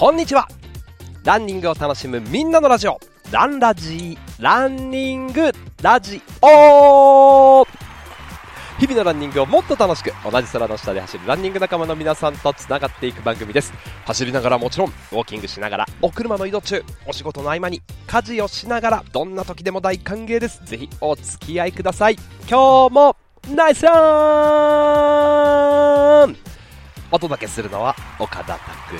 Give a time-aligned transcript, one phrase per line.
[0.00, 0.48] こんにちは。
[1.24, 2.98] ランニングを楽しむみんなのラジオ。
[3.30, 5.52] ランラジランニング。
[5.82, 7.66] ラジオ。
[8.78, 13.74] 日々のランニングをもっと楽しく同じ空の下で走るランニング仲間の皆さんとつながっていく番組です。
[14.06, 20.62] 走りながらもちろんウォーキングしながらお車の移動中お仕事の合間に家事をしながらどんな時でも大歓迎です。
[20.64, 22.16] ぜひお付き合いください。
[22.48, 23.16] 今日も
[23.54, 25.89] ナイスラン
[27.12, 28.96] お届けするのは岡田拓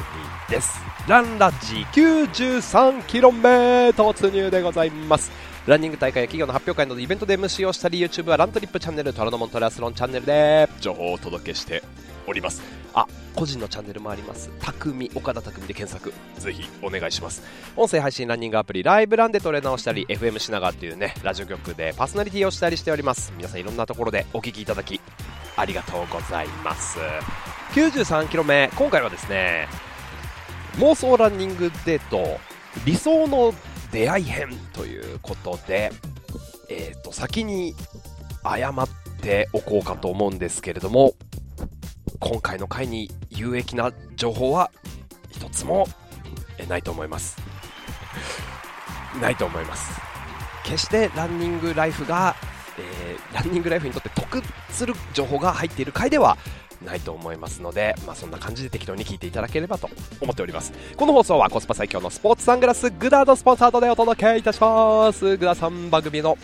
[0.48, 0.80] 実です。
[1.08, 5.30] ランラジ 93km 突入でございます。
[5.66, 11.82] ランニング大会や企業の発表会などイベントで MC をしたり YouTube はラントリップチャンネル虎ノ門トラスロンチャンネルで情報をお届けして
[12.26, 12.62] おります。
[12.92, 14.50] あ個人のチャンネルもあります。
[14.60, 16.12] 匠岡田匠で検索。
[16.40, 17.42] ぜひお願いします。
[17.76, 23.32] 音声配信ランニングアプリライブランでトレーナーをしたり FM 品川というねラジオ局でパーソナリティをしたりしております。
[23.36, 25.00] 皆さんいろんなところでお聞きいただき
[25.56, 26.98] ありがとうございます。
[27.72, 29.68] 93キロ目今回はですね
[30.78, 32.40] 妄想ランニングデート
[32.84, 33.54] 理想の
[33.92, 35.92] 出会い編ということで、
[36.68, 37.76] えー、と先に
[38.42, 38.88] 謝っ
[39.22, 41.14] ておこうかと思うんですけれども
[42.18, 44.72] 今回の回に有益な情報は
[45.30, 45.86] 一つも
[46.68, 47.36] ないと思います。
[49.20, 49.92] ないと思います。
[50.64, 52.34] 決してランニングライフが、
[52.78, 56.36] えー、ランニングライフにとって得する情報が入っている回では
[56.84, 66.38] ないと思いますので、まあ、そんな感じで適当に聞いていただければと思っておりますこの放送はコスパ最強のスポーツサングラスグダーのスポンサードでお届けいたしますグダさん番組の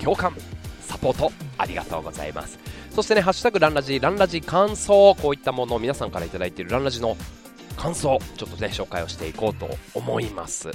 [0.00, 0.34] 共感
[0.80, 2.58] サポートありがとうございます
[2.90, 7.16] そしてね、ハッシュタグランラジ、ランラジ感想、こういったものを皆さんから頂いているランラジの
[7.76, 10.70] 感想、ちょっとね、紹介をしていこうと思います。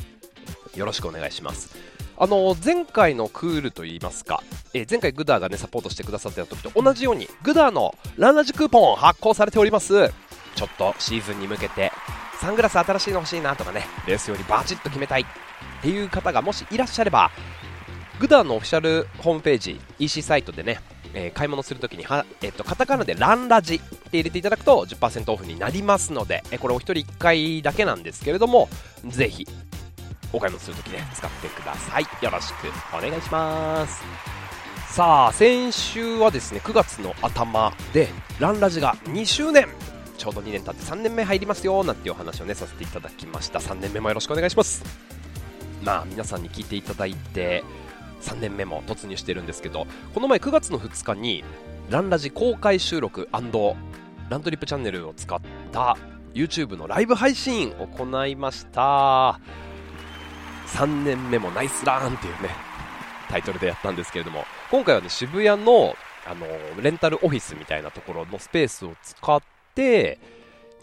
[0.75, 1.75] よろしくお願いします。
[2.17, 4.41] あの前回のクールといいますか、
[4.73, 10.11] えー、前回グダーがねサポートしてくださった時と同じようにグダーのランラジクーポン発行されております。
[10.55, 11.91] ちょっとシーズンに向けて
[12.39, 15.25] サングラス新しいの欲しいなとかねレースよりバチッと決めたいっ
[15.81, 17.29] ていう方がもしいらっしゃれば
[18.21, 20.79] グダーのオフィシャルホームページ EC サイトでね
[21.15, 28.67] えー、買い物するときには、えっと、カタカナでランラジって入れていただくと10%オフになりますので、え、これお一人1回だけなんですけれども、
[29.05, 29.47] ぜひ、
[30.35, 32.03] お買い物するときね、使ってください。
[32.21, 34.03] よろしくお願いします。
[34.89, 38.09] さあ、先週はですね、9月の頭で、
[38.39, 39.67] ランラジが2周年
[40.17, 44.83] ちょうど2年経って3年目入りますよなんていうお話をねさせていただきました3年目もよろしくお願いします
[45.83, 47.63] まあ皆さんに聞いていただいて
[48.21, 51.43] 3年目も突入してるんですけどこの前9月の2日に
[51.89, 55.39] ランラジ公開収録ラントリップチャンネルを使っ
[55.71, 55.97] た
[56.33, 59.39] YouTube のライブ配信を行いました
[60.75, 62.49] 3年目もナイスランっていうね
[63.29, 65.95] タイトルでやったんですけれども今回はね渋谷の
[66.27, 66.47] あの
[66.81, 69.39] レンタルオフィスみたいなところのスペースを使っ
[69.75, 70.19] て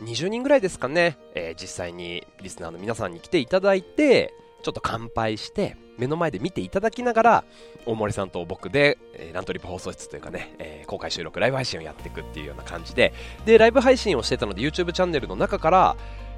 [0.01, 4.33] 20人ぐらいですかね、えー、実際にリスナーの皆さんに来ていただいて
[4.63, 7.45] ちょっと乾杯して目の前で見ていただきながら
[7.87, 13.13] 大森さんと僕で、えー、ラントリップ放送室というかね、えー、公開収録ライブ配信をやっていくっていうような感じで
[13.45, 15.97] でライブ配信をしてたので YouTube チャンネルの中から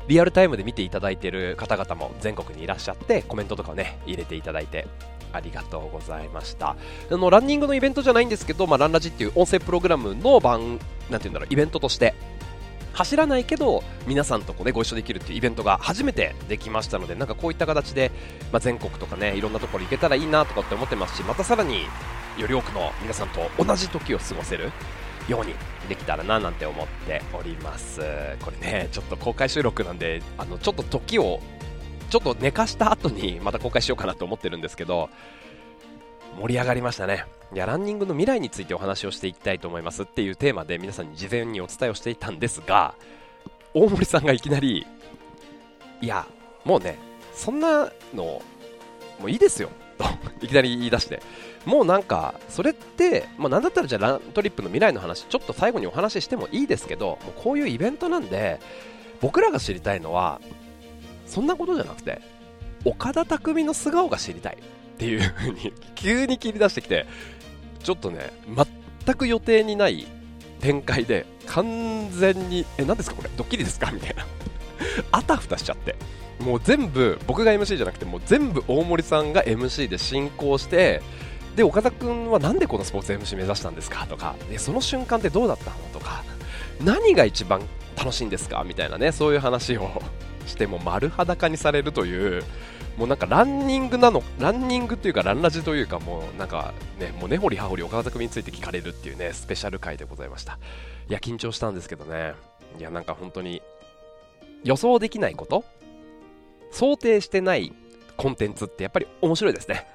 [0.09, 4.87] リアルタイムで見ていただいている方々も全国にいらっしゃってコメントとかをね入れていただいて
[5.33, 6.77] ありがとうございました。
[7.11, 10.79] あのランニングのイベントじゃないんですけど、まあ、ランラジっていう音声プログラムの番
[11.11, 12.15] なんていうんだろうイベントとして
[12.93, 18.13] 走らないけど皆さんとこう、ね、ご一緒できるっていうイベントが初めてできましたのでなんかこういった形で、
[18.53, 21.87] まあ、全国とかねいろんなところ行けたらいいなとかって思ってますしまたさらに
[22.39, 24.71] より多くの皆さんと同じ時を過ごせる
[25.29, 25.55] ように
[25.89, 28.01] できたらななんて思っております。
[28.43, 31.41] これねちょっと公開収録なんであのちょっと時を
[32.11, 35.11] ちょっと寝かした後にまた公開しようかなと思ってるんですけど
[36.41, 37.25] 盛り上がりましたね。
[37.55, 42.95] いやランニングの未来についてお話をしていきたいと思いますっていうテーマで皆さんに事前にお伝えをしていたんですが
[43.75, 44.87] 大森さんがいきなり
[46.01, 46.27] いや
[46.65, 46.99] もうね
[47.33, 48.43] そんなの
[49.21, 50.05] もういいですよと
[50.45, 51.23] いきなり言い出して。
[51.65, 58.61] もうなんかそれって、まあ、なんだったらじゃあラントリップの未来の話ちょっと最後にお話ししてもいいですけどもうこういうイベントなんで
[59.21, 60.41] 僕らが知りたいのは
[61.27, 62.21] そんなことじゃなくて
[62.85, 67.07] 岡田匠の素顔が知りたいっていう風に 急に切り出してきて
[67.83, 68.31] ちょっとね
[69.05, 70.07] 全く予定にない
[70.61, 73.91] 展開で完全にえ何ですかこれドッキリですか？
[73.91, 74.27] みたいな。
[75.13, 75.95] あたふたしちゃって。
[76.41, 81.01] もう全部僕が MC じゃなくてもう全部大森さんが MC で進行して
[81.57, 84.07] で岡田君はなんでこのスポーツ MC 目指したんですか？
[84.07, 85.77] とかでその瞬間ってどうだったの？
[85.93, 86.25] とか
[86.83, 87.61] 何が一番
[87.97, 88.65] 楽しいんですか？
[88.65, 90.03] みたいなねそういう話を
[90.47, 92.45] しても丸裸にされるという
[92.97, 100.61] もうなんかランニングなの、ランニングというか、ランラジというか、もうなんかね、もう根掘り葉掘り岡田組について聞かれるっていうね、スペシャル回でございました。
[101.09, 102.35] いや、緊張したんですけどね、
[102.79, 103.63] いや、なんか本当に
[104.63, 105.65] 予想できないこと
[106.71, 107.73] 想定してない
[108.17, 109.89] コンテンツってやっぱり面白いですね。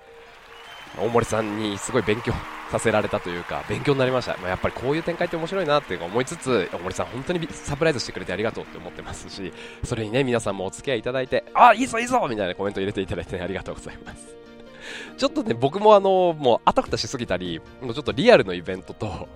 [0.98, 2.34] 大森さんにすごい勉強
[2.72, 4.38] させられたというか、勉強になりました。
[4.38, 9.54] まあ、やっぱりこういう展開って面白いなっていうか思いつつ、大森さん本当にサプライズしてくれてありがとうって思ってますし、
[9.84, 14.36] それにね、皆さんもお付き合いいただいて、あ、いいぞいいぞみたいなコメント入れていただいて、ね、ありがとうございます。
[15.18, 19.28] ちょっとね、僕もあの、もうあたふたしすぎたり、もうちょっとリアルのイベントと、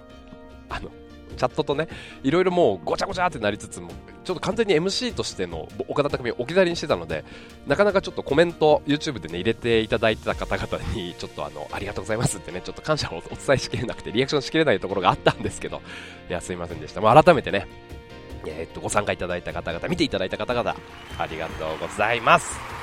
[0.70, 0.90] あの、
[1.34, 1.88] チャットとね、
[2.24, 3.90] いろいろもうごちゃごちゃってなりつつも、
[4.24, 7.24] ちょっと完全に MC としての岡田匠を置き去りにしてたので、
[7.68, 15.82] なかなかちょっとコメント、YouTube でね、入れていただいてた方々に、ちょっとあの、ありがとうございますってね、ちょっと感謝をお伝えしきれなくて、リアクションしきれないところがあったんですけど、
[16.30, 17.02] いや、すいませんでした。
[17.02, 17.68] もう改めてね、
[18.46, 20.76] えー、っと、ご参加いただいた方々、見ていただいた方々、
[21.18, 22.83] ありがとうございます。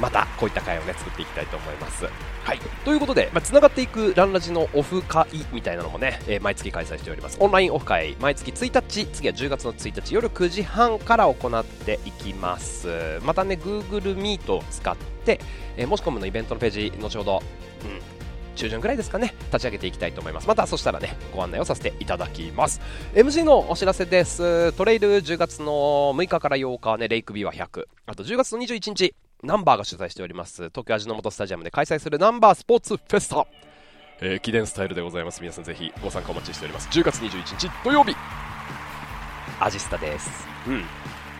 [0.00, 2.06] また、こういった会をね、作っていきたいと思います。
[2.44, 7.38] はい、ということで、まあ、つながっていくランラジのオフ会みたいなのもね、えー、毎月開催しております。
[7.40, 13.18] オンラインオフ会毎月1日次は10月の1日夜9時半から行っていきます。
[13.24, 15.40] またね Google Meet を使って、
[15.78, 17.42] えー、申し込むのイベントのページ後ほど、
[17.82, 20.46] うん、中旬ぐらいですかね立ち上げていきたいと思います。
[20.46, 22.82] またそしたらねご案内をさせていただきます。
[23.14, 24.72] MC のお知らせです。
[24.72, 29.14] トレイル10月の6日から8日はねレイクビーは100あと10月の21日
[29.44, 33.46] ナンバーが主催しております東京味の素スタジアムで開催するナンバースポーツフェスタ、
[34.20, 35.40] えー、記念スタイルでございます。
[35.40, 36.88] 皆さんぜひご参加お待ちしております。
[36.88, 38.14] 10月21日土曜日。
[39.60, 40.46] アジスタです。
[40.66, 40.84] うん。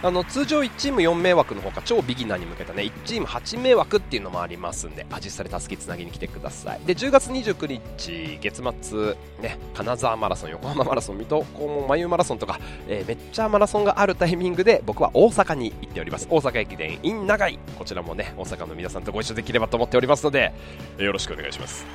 [0.04, 6.80] あの通常1チーム4名枠のほか超ビギナーに向けたね1チーム8名枠っていうのもありますんでアジスタでたすきつなぎに来てください。
[6.84, 7.66] で10月29
[7.96, 16.28] 日月末ね金沢マラソン横浜マラソン水戸黄門眉マラソンとか、えー、めっちゃマラソンがあるタイミングで僕は大阪に行っております。
[16.30, 17.58] 大阪駅伝 in 長井。
[17.78, 20.52] こちらもね大阪の皆さんとご一緒できればと思っておりますので、
[20.98, 21.86] よろしくお願いします。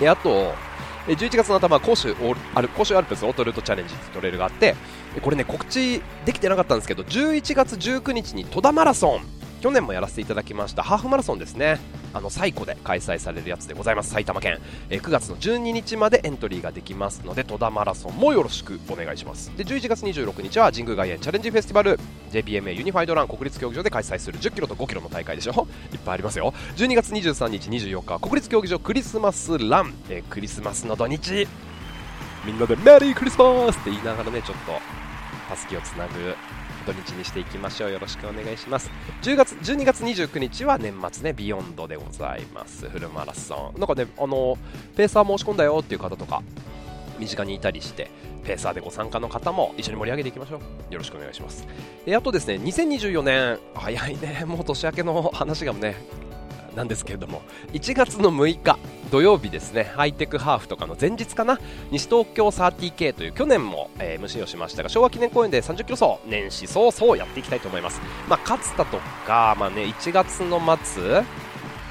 [0.00, 0.54] であと
[1.06, 2.14] 11月の頭、甲州
[2.54, 4.74] アル甲州アルプスオートルートチャレンジトレイルがあって、
[5.20, 9.20] これね、告知できてなかったんですけど、11月19日に戸田マラソン、
[9.60, 11.78] 去年もやらせていただきましたハーフマラソンですね。
[12.14, 19.50] あの最古で開催されるやつでございます埼玉県、え9月の12日までエントリーができますので戸田マラソンもよろしくお願いします。
[19.56, 21.98] で11月26日は神宮外苑チャレンジフェスティバル。
[22.30, 25.66] JPMA ユニファイドラン国立競技場で開催する1 0キロと5キロの大会でしょ？
[25.92, 26.54] いっぱいありますよ。
[26.76, 31.48] 12月23日24日は国立競技場クリスマスラン、え、クリスマスの土日。
[32.44, 34.72] みんなでメリークリスマスって言いながらねちょっと
[35.48, 36.36] たすきをつなぐ
[36.86, 37.90] 土日にしていきましょう。
[37.90, 38.90] よろしくお願いします。
[39.22, 42.88] 10月12月29日は年末ねビヨンドでございます。
[42.88, 43.80] フルマラソン。
[43.80, 44.56] なんかねあの
[44.96, 46.42] ペーサー申し込んだよっていう方とか
[47.18, 48.10] 身近にいたりして
[48.44, 50.60] ペーサーでご参加の方も一緒に盛り上げていきましょ
[50.90, 50.92] う。
[50.92, 51.66] よろしくお願いします。
[52.06, 53.58] えあとですね2024年。
[53.74, 54.44] 早いね。
[54.46, 55.96] もう年明けの話がね
[56.78, 57.42] なんですけれども
[57.72, 58.78] 1月の6日
[59.10, 61.58] 土曜日ですねハイテクハーフとかの前日かな
[61.90, 71.22] 西東京 30K という去年も、えー、MC をしましたが昭和記念公園で30キロ走年始早々やっていきたいと思います、まあ、勝田とか、まあね、1月の末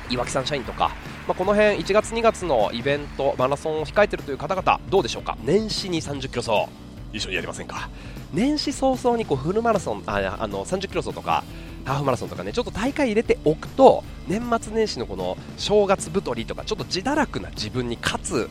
[0.09, 0.91] 岩木さん社員とか、
[1.27, 5.37] まあ、この辺1月2月のイベントマラソンを控えているという方々どうでしょうか？
[5.43, 6.71] 年始に30キロ走
[7.11, 7.89] 一緒にやりませんか？
[8.33, 11.43] 年始早々にこうフルマラソンああの30キロ走とか
[11.87, 18.49] ハーフマラソンとかねちょっと大会入れておくと年末年始のこの正月太りとかちょっと自堕落な自分にかつ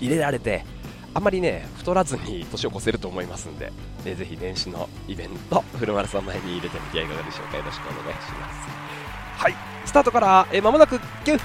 [0.00, 0.64] 入れられて
[1.12, 3.72] あんまりね太らずに年を越せると思いますんで、
[4.04, 7.56] えぜひ年始のイベントフルマラソン前に入れてみてはいかがでしょうか。
[7.56, 8.68] よろしくお願いします。
[9.36, 11.38] はいスタートからえまもなく9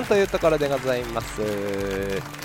[0.00, 2.41] 分というところでございます。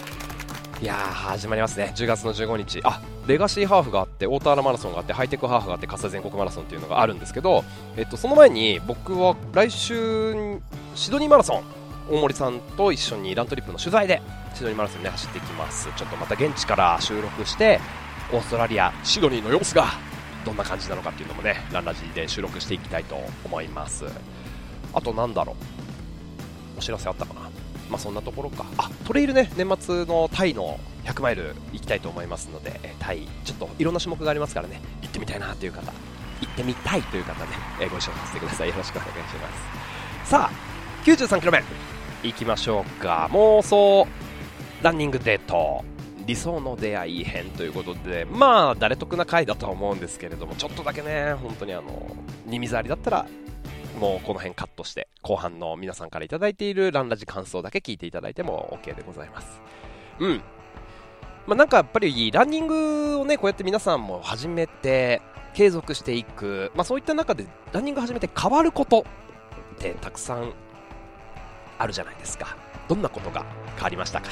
[0.80, 1.92] いやー始まりますね。
[1.96, 2.82] 10月の15日。
[2.84, 7.64] あレガシーハーフがあって大田原マラソンがあってハイテクハーフがあって葛西全国マラソンっていうのがあるんですけど、
[7.98, 10.60] えっと、その前に僕は来週
[10.94, 11.64] シドニーマラソン
[12.12, 14.22] 大森さんと一緒にラントリップの取材で
[14.54, 15.90] シドニーマラソンで走っていきます。
[15.98, 17.80] ちょっとまた現地から収録して
[18.32, 19.88] オーストラリアシドニーの様子が
[20.46, 24.06] どんな感じなのかっていうのもねランラジで収録していきたいと思います。
[24.94, 25.56] あとなんだろう。
[26.78, 27.47] お知らせあったかな？
[27.90, 28.66] まあそんなところか。
[28.78, 35.92] あ、トレイルね、年末のタイの100マイル行きたいと思いますので、タイ、ちょっといろんな種目がありますからね、行ってみたいなという方、
[36.42, 38.70] 行ってみたいという方ね、えご一緒させてください。
[38.70, 40.30] よろしくお願いします。
[40.30, 41.64] さあ、93キロ目、
[42.24, 43.30] 行きましょうか。
[43.32, 44.08] 妄想
[44.82, 45.84] ランニングデート。
[46.28, 52.06] 理想の出会い編ということで、まあ、誰得な回だとは思うんですけれども、ちょっとだけね、本当にあの、
[52.46, 53.26] 耳障りだったら
[54.00, 59.62] もうこの辺カットして、後半の皆さんから頂いているランラジ感想だけ聞いていただいても OK でございます。
[60.20, 60.42] うん。
[61.46, 65.22] まあ、なんかやっぱりランニングをね、こうやって皆さんも始めて、
[65.54, 69.06] 継続していく、まあ、そういった中でランニング始めて変わること
[69.76, 70.54] ってたくさん
[71.80, 72.56] あるじゃないですか。
[72.88, 73.44] どんなことが
[73.76, 74.30] 変わりましたか？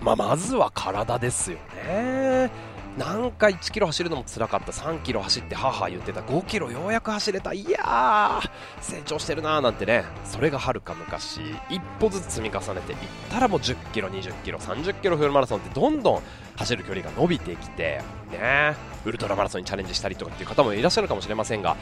[0.00, 2.50] まあ、まずは体ですよね。
[2.98, 4.72] なんか1キロ走るのもつらかった。
[4.72, 6.20] 3キロ走って母言ってた。
[6.20, 7.52] 5キロようやく走れた。
[7.54, 10.04] いやー成長してるなーなんてね。
[10.24, 11.40] それがはるか昔。
[11.70, 12.98] 一歩ずつ積み重ねていっ
[13.30, 16.22] たらもう10キロ20キロ30キロフルマラソンってどんどん
[16.56, 21.76] 走る距離が伸びてきてねウルトラマラソンにチャレンジしたりとかっていう方もいらっしゃるかもしれませんが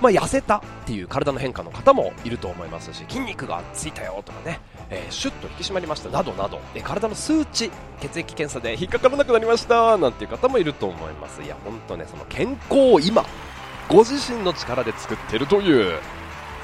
[0.00, 4.60] まあ、痩せたっていう体の変化の方もいると思いますし筋肉がついたよとかね、
[4.90, 11.42] えー、シュッと引き締まりましたなどなど、えー、体の数値血液検査で引っかからなくなりましたなんていう方もいると思います。
[11.42, 13.24] いや本当ねその健康を今
[13.88, 15.98] ご自身の力で作ってるという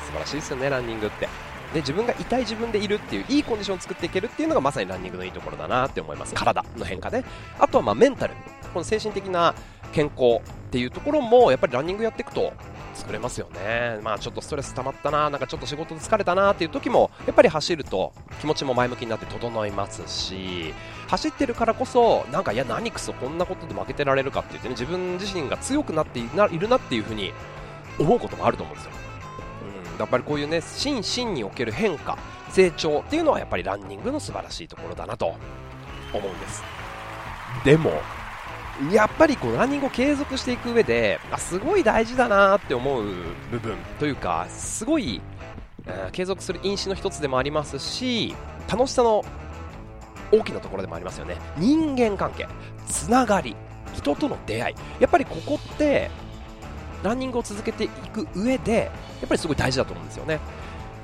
[0.04, 1.28] 素晴らしいですよねランニングって。
[1.72, 6.34] で自分が痛い自分でいるっていういいコンディションを作っていけるっていうのがまさにランニングのいいところだなって思います。
[6.34, 7.24] 体の変化で。
[7.58, 8.34] あとはまメンタル。
[8.74, 9.54] この精神的な
[9.92, 12.52] 健康っていうところもやっぱりランニングやっていくと
[12.94, 20.74] 作れますよね、まあ、ちょっとストレス溜まったな、なんかちょっと仕事疲れたなっていう時もやっぱり走ると気持ちも前向きになって整いますし
[21.08, 27.32] 走ってるからこそなんかいや何くそこんなことで負けてられるかって言ってね自分自身が強くなっているなっていうふうに
[27.98, 28.92] 思うこともあると思うんですよ。
[29.92, 32.18] うん、やっぱりこういうね心身における変化
[32.50, 35.34] 成長っていうのはやっぱりランニングの素晴らしいところだなと
[36.12, 36.62] 思うんです
[37.64, 37.92] でも
[38.92, 43.04] やっぱりこうランニングを継続していく上であすごい大事だなって思う
[43.50, 45.20] 部分というかすごい、
[45.86, 48.34] え、継続する因子の一つでもありますし
[48.68, 49.24] 楽しさの
[50.32, 51.36] 大きなところでもありますよね。
[51.58, 52.48] 人間関係
[52.86, 53.54] つながり
[53.94, 54.74] 人との出会い。
[55.00, 56.10] やっぱりここって
[57.02, 60.40] ランニングを続けていく上でやっぱりすごい大事だと思うんですよね。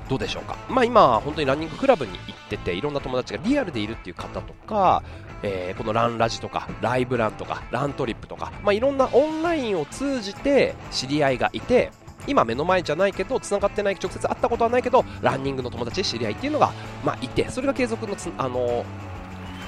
[0.09, 5.03] どうでしょうか、まあ、今、本当にランニングクラブに行ってていろんな友達がリアルでいるっていう方とか、
[5.43, 11.91] えー、このランラジとかライブランとかラントリップとか、まあ、いろんなオンラインを通じて知り合いがいて
[12.27, 16.73] 今目の前じゃないけど繋がってない直接会ったことはないけどランニングの友達知り合いっていうのが、
[17.03, 18.85] まあ、いてそれが継続のつ、あの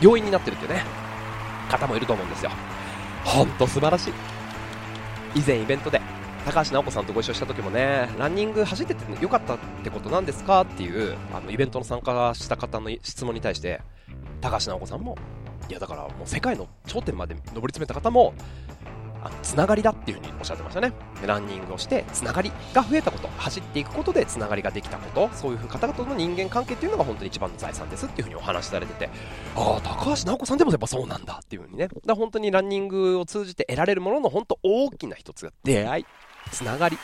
[0.02, 0.84] 要因になってるっていうね
[1.70, 2.52] 方もいると思うんですよ。
[3.24, 4.14] 本当素晴らしい。
[5.36, 6.02] 以前イベントで
[6.46, 13.82] 高橋尚子さんとご一緒した時もねランニング走っててよかったってことなんですかっていうあのイベントの参加した方の質問に対して
[14.42, 15.18] 高橋尚子さんも
[15.70, 18.34] いやだからもう世界の頂点まで上り詰めた方も
[19.44, 20.94] つながりだっていうふうにおっしゃってましたね。
[21.26, 29.10] ランニングをしてつながりが増えたこと走っていくことでつながりができたことそういう方々の人間関係っていうのが本当に一番の財産ですっていうふうにお話しされてて
[29.56, 31.88] ああ高橋尚子さんでもやっぱそうなんだっていうふうにね。
[32.06, 36.06] だ本当にランニングを通じて得られるものの本当大きな一つが出会い。
[36.52, 36.98] つながり。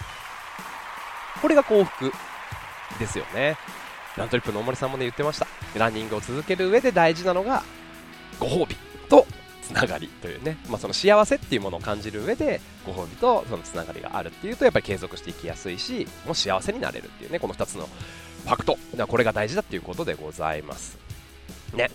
[1.42, 2.12] これが幸福
[3.00, 3.58] ですよね。
[4.18, 5.48] ラントリップの大森さんもね言ってました。
[5.76, 7.64] ランニングを続ける上で大事なのが
[8.40, 8.76] ご褒美
[9.10, 9.26] と
[9.62, 17.88] つながりというね、まあ、その幸せっていうものを感じる上でご褒美とそのつながりがあるっていうとやっぱり継続していきやすいしもう幸せになれるっていうねこの2つの
[18.46, 18.78] ファクト。
[19.08, 20.98] これが大事だっていうことでございます。
[21.74, 21.92] ね。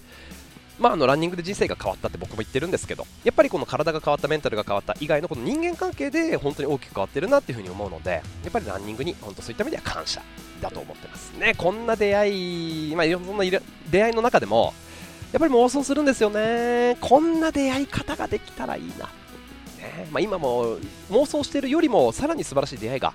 [0.79, 10.23] まあ、あのランニングで人生が変わったって僕も言ってるんですけどやっぱりこの体が変わったメンタルが変わった以外のこの人間関係で本当に大きく変わってるなっていうふうに思うのでやっぱりランニングに本当そういった意味では感謝
[10.61, 11.33] だと思ってます。
[11.38, 13.45] ねこんな出会い、まあ、いろんな
[13.91, 14.75] 出会いの中でも
[15.33, 16.97] やっぱり妄想するんですよね。
[17.00, 19.07] こんな出会い方ができたらいいな、
[19.79, 20.79] ねまあ、今も
[21.11, 23.12] 妄想しているよりもさらに素晴らしい出会いが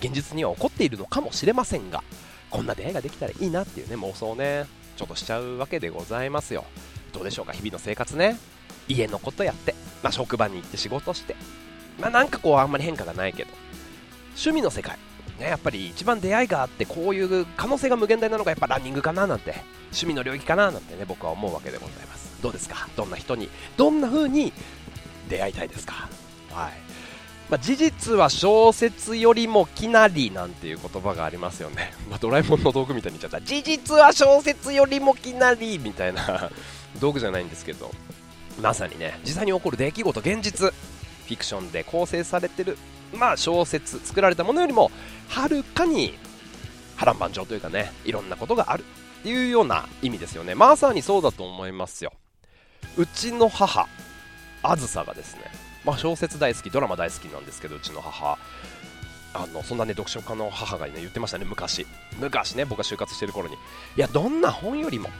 [0.00, 2.02] 現実には起こっているのかもしれませんが
[2.50, 6.64] こんな出会いができたらいいなっていうね妄想をねちょっとしちゃうわけでございますよ。
[7.18, 7.52] どうでしょうか？
[7.52, 8.36] 日々の生活ね。
[8.86, 11.34] 家のことやって、まあ、職場に行って仕事して。
[12.00, 13.50] まあなんかこうあんまり変化がないけど。
[14.30, 14.96] 趣味の世界。
[15.40, 19.54] ね、やっぱり一番出会いがあってこういう可能性が無限大なのがやっぱランニングかななんて。
[19.86, 22.40] 趣味の領域かななんてね僕は思うわけでございます。
[22.40, 22.88] どうですか？
[22.96, 24.52] どんな人にどんな風に
[25.28, 26.08] 出会いたいですか？
[26.52, 26.72] はい。
[27.50, 33.46] まあ、事実は小説よりもきなりなんていう言葉がありますよね、 まあ、ドラえもんの道具みたいに言っちゃった。
[33.46, 36.50] 事実は小説よりもきなりみたいな。
[37.00, 37.90] 道具じゃないんですけど
[38.60, 42.76] まさにね実際に起こる出来事現実フィクションで構成されてる
[43.14, 44.90] まあ小説作られたものよりも
[45.28, 46.14] はるかに
[46.96, 48.84] 波乱万丈というかねいろんなことがある
[49.20, 50.54] っていうような意味ですよね。
[50.54, 52.12] まさにそうだと思いますよ。
[52.96, 53.88] うちの母
[54.62, 55.42] あずさがですね、
[55.84, 58.38] まあ、小説大好きドラマ大好きなんですけどうちの母。
[59.34, 61.86] あのそんなね読書家の母がね言ってましたね昔。
[62.18, 63.54] 昔ね僕が就活してる頃に。
[63.54, 63.58] い
[63.96, 65.10] やどんな本よりも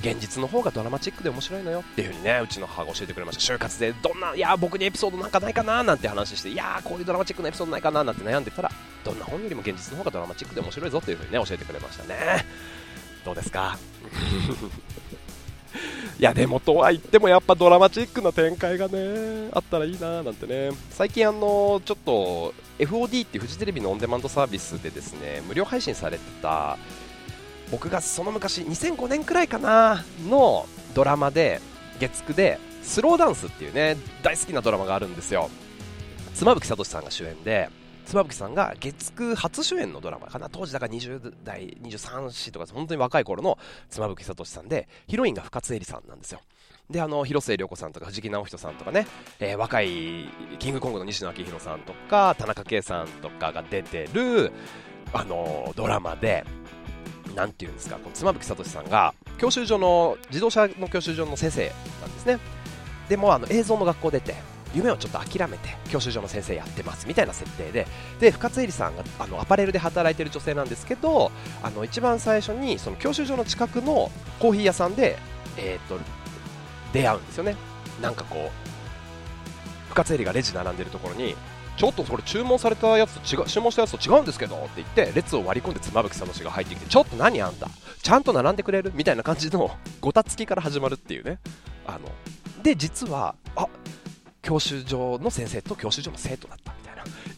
[0.00, 3.54] 現実の方がドラマチックで面白いのよっていう風にねうちの母が教えてくれました。
[3.54, 8.70] 就活でどんないや僕にエピソードなんかないかななんて話していやこういうドラマチックなエピソードないかななんて悩んでたら
[9.04, 12.14] どんな本よりも現実の方がドラマチックで面白いぞっていう風にね教えてくれましたね。
[13.24, 13.76] どうですか？
[16.18, 20.70] いやでもとは言ってもやっぱドラマチックな展開がねあったらいいななんてね。
[20.90, 26.76] 最近あのちょっと FOD っていうフジテレビのオンデマンドサービスでですね無料配信されてた
[27.70, 31.60] 僕がその昔2005年くらいかなのドラマで
[32.00, 35.50] 月9でスローダンスっていうね大好きなドラマがあるんですよ。
[36.34, 37.68] 妻夫木聡さんが主演で
[38.06, 43.58] 妻夫木さんが月9初主演のドラマかな当時だから20代23歳とか本当に若い頃の
[43.90, 46.40] 妻夫木聡さんでヒロインが深津絵里さんなんですよ。
[46.88, 49.06] であの広末涼子さんとか藤木直人さんとかね、
[49.40, 54.52] えー、若いキングコングの西野昭弘さんとか田中圭さんとかが出てる
[55.12, 56.46] あのドラマで
[57.38, 62.38] なんていうんですかこの妻夫木聡さんが教習所の自動車の教習所の先生なんですね。
[63.08, 64.34] でもあの映像の学校出て
[64.74, 67.86] 夢をちょっと諦めて教習所の先生やってますみたいな設定で。
[68.18, 71.30] で深津絵里さんがあのアパレルで働いてる女性なんですけど
[71.62, 75.16] あの一番最初にその教習所の近くのコーヒー屋さんで、
[75.56, 75.98] えーと、
[76.92, 77.54] 出会うんですよね。
[78.02, 81.36] なんかこう深津絵里がレジ並んでるところに
[81.78, 87.68] ちょっとこれ注文されたやつと違う注文したやつと違うんですけどって言って列を割り込んで妻夫木聡が入ってきてちょっと何あんた
[88.02, 88.90] ちゃんと並んでくれる？
[88.96, 89.70] みたいな感じの
[90.00, 91.38] ごたつきから始まるっていうね。
[91.86, 92.00] あの
[92.64, 93.68] で実はあ
[94.42, 96.87] 教習所の先生と教習所の生徒だったみたいな、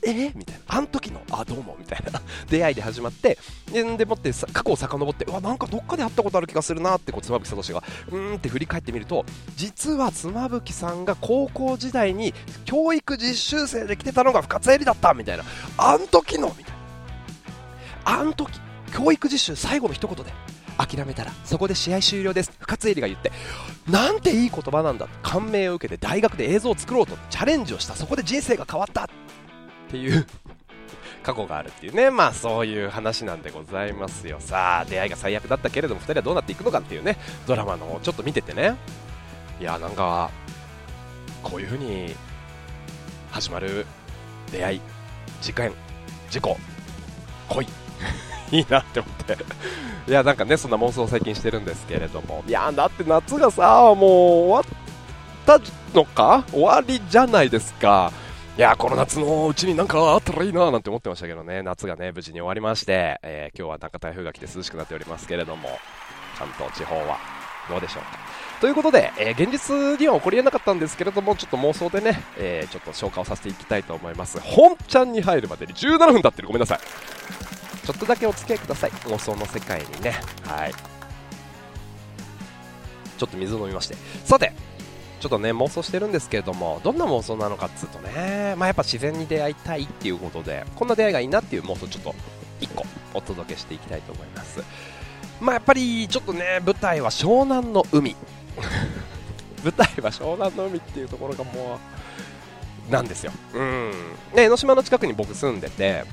[0.02, 0.10] え？
[0.10, 2.20] ー、みたいな、あの時の、あ、どうもみたいな。
[2.48, 3.38] 出会いで始まって、
[3.72, 9.24] ででもって過去を遡って、うわ、なんかどっかで会ったことある気がするなって、こう妻夫木聡が、うーんって振り返ってみると、
[9.56, 15.44] 実は妻夫木さんが高校時代に教育実習生で来てたのが深津絵里だったみたいな、
[15.76, 16.74] あん時のみたい
[18.04, 18.60] な、あん時、
[18.92, 20.32] 教育実習最後の一言で、
[20.78, 23.30] 諦めたらそこで試合終了です深津絵里が言って
[23.86, 27.94] なんていい言葉なんだ感銘を受けて大学で映像を作ろうとチャレンジをした。
[27.94, 29.08] そこで人生が変わった。
[29.90, 30.26] っていう。
[31.22, 32.10] 過去があるっていうね。
[32.10, 34.38] まあそういう話なんでございますよ。
[34.40, 37.18] さあ出会いが最悪だったけれども2人はどうなっていくのかっていうね。
[37.46, 38.76] ドラマのちょっと見ててね。
[39.60, 40.30] いやなんか
[41.42, 42.14] こういう風に
[43.30, 43.86] 始まる
[44.50, 44.80] 出会い
[45.42, 45.72] 事件
[46.30, 46.56] 事故
[47.48, 47.66] 恋
[48.52, 49.36] いいなって思って。
[50.08, 52.42] いやなんかねそんな妄想を最近してるんですけれども。
[52.48, 54.08] いやだって夏がさもう
[54.48, 54.64] 終わっ
[55.44, 55.60] た
[55.94, 56.44] のか？
[56.50, 58.10] 終わりじゃないですか。
[58.58, 65.68] いやこの夏のうちになんかあったらいいななんて思ってましたけどね夏がね無事に終わりまして、えー、今日はなんか台風が来て涼しくなっておりますけれども
[66.36, 67.18] 関東地方は
[67.68, 68.18] どうでしょうか
[68.60, 74.38] ということで、えー、現実には起こりえなかったんですけれども、ちょっと妄想でね、えー、ちょっと消化をさせていきたいと思います。
[74.38, 76.48] 本ちゃんに入るまでに17分経ってる。
[76.48, 76.80] ごめんなさい。
[77.90, 80.72] ちょっとだけお付き合いください妄想の世界にねはい
[83.18, 84.52] ちょっと水を飲みましてさて
[85.20, 92.14] ちょっとね妄想してるんですけれどもどんな妄想なのかっつうとねまあやっぱ自然に出会いたいっていうことでこんな出会いがいいなっていう妄想ちょっと
[92.60, 94.62] 1個お届けしていきたいと思います。
[95.40, 98.16] まあやっぱりちょっとね舞台は湘南の海。
[99.64, 101.78] 舞台は湘南の海っていうところがも
[102.88, 103.32] うなんですよ。
[103.54, 103.90] うん。
[104.34, 106.04] ね江ノ島の近くに僕住んでて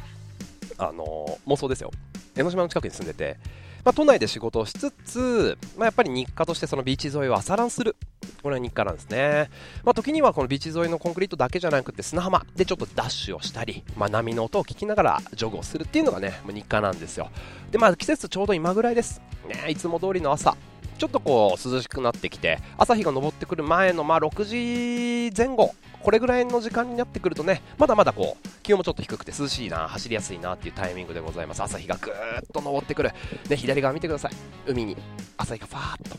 [0.77, 1.91] あの妄想ですよ。
[2.35, 3.37] 江ノ島の近くに住んでて、
[3.83, 7.95] まあ、都内で仕事をしつつ、まあ、やっぱり日課としてそのビーチ沿いを朝ランする。
[8.41, 9.49] これは日課なんですね、
[9.83, 17.29] まあ、時にはこのビーチ沿いのコンクリートだけじゃなくて砂浜でちょっとダッシュをしたり、まあ、波の音を聞きながらジョグをするっていうのがねもう日課なんですよ。
[17.71, 19.21] でまあ季節ちょうど今ぐらいです。
[19.47, 20.55] ねいつも通りの朝。
[20.97, 31.61] ちょっとこう涼しくなってきて朝日が昇ってくる前のまあ6時前後これぐらいの時間になってくるとねまだまだこう気温もちょっと低くて涼しいな走りやすいなっていうタイミングでございます。
[31.61, 33.11] 朝日がぐーっと昇ってくる、
[33.47, 34.31] ね、左側見てください。
[34.65, 34.97] 海に
[35.37, 36.17] 朝日がファーっと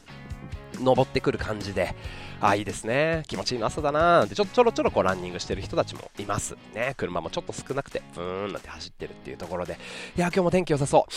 [0.83, 1.95] 昇ってくる感じで。
[2.41, 3.25] あいいですね。
[3.27, 4.23] 気持ちいい朝だな。
[4.23, 6.95] ーってちょちょろちょろこうランニングしてる人たちもいますね。
[6.97, 9.79] 車もちょっと少なくてブーンなんて走ってるっていうところで。
[10.17, 11.13] いや今日も天気良さそう。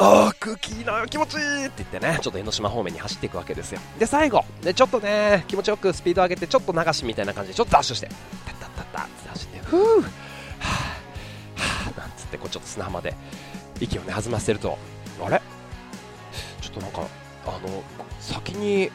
[0.00, 3.80] ああ、空気いいな、気持ちいいって言ってね、ちょっと江ノ島方面に走っていくわけですよ。
[3.98, 8.16] で、最後、で、ちょっとね、気持ちよくスピード上げて、ちょっと流しみたいな感じで、ちょっとダッシュして、タッ
[8.58, 13.14] タッタッタって走って、ふー、はぁ、はぁ、なんつって、こうちょっと砂浜で
[13.80, 14.78] 息をね、弾ませると、
[15.22, 15.42] あれ？
[16.62, 17.06] ちょっとなんか、
[17.46, 17.82] あの、
[18.20, 18.90] 先に、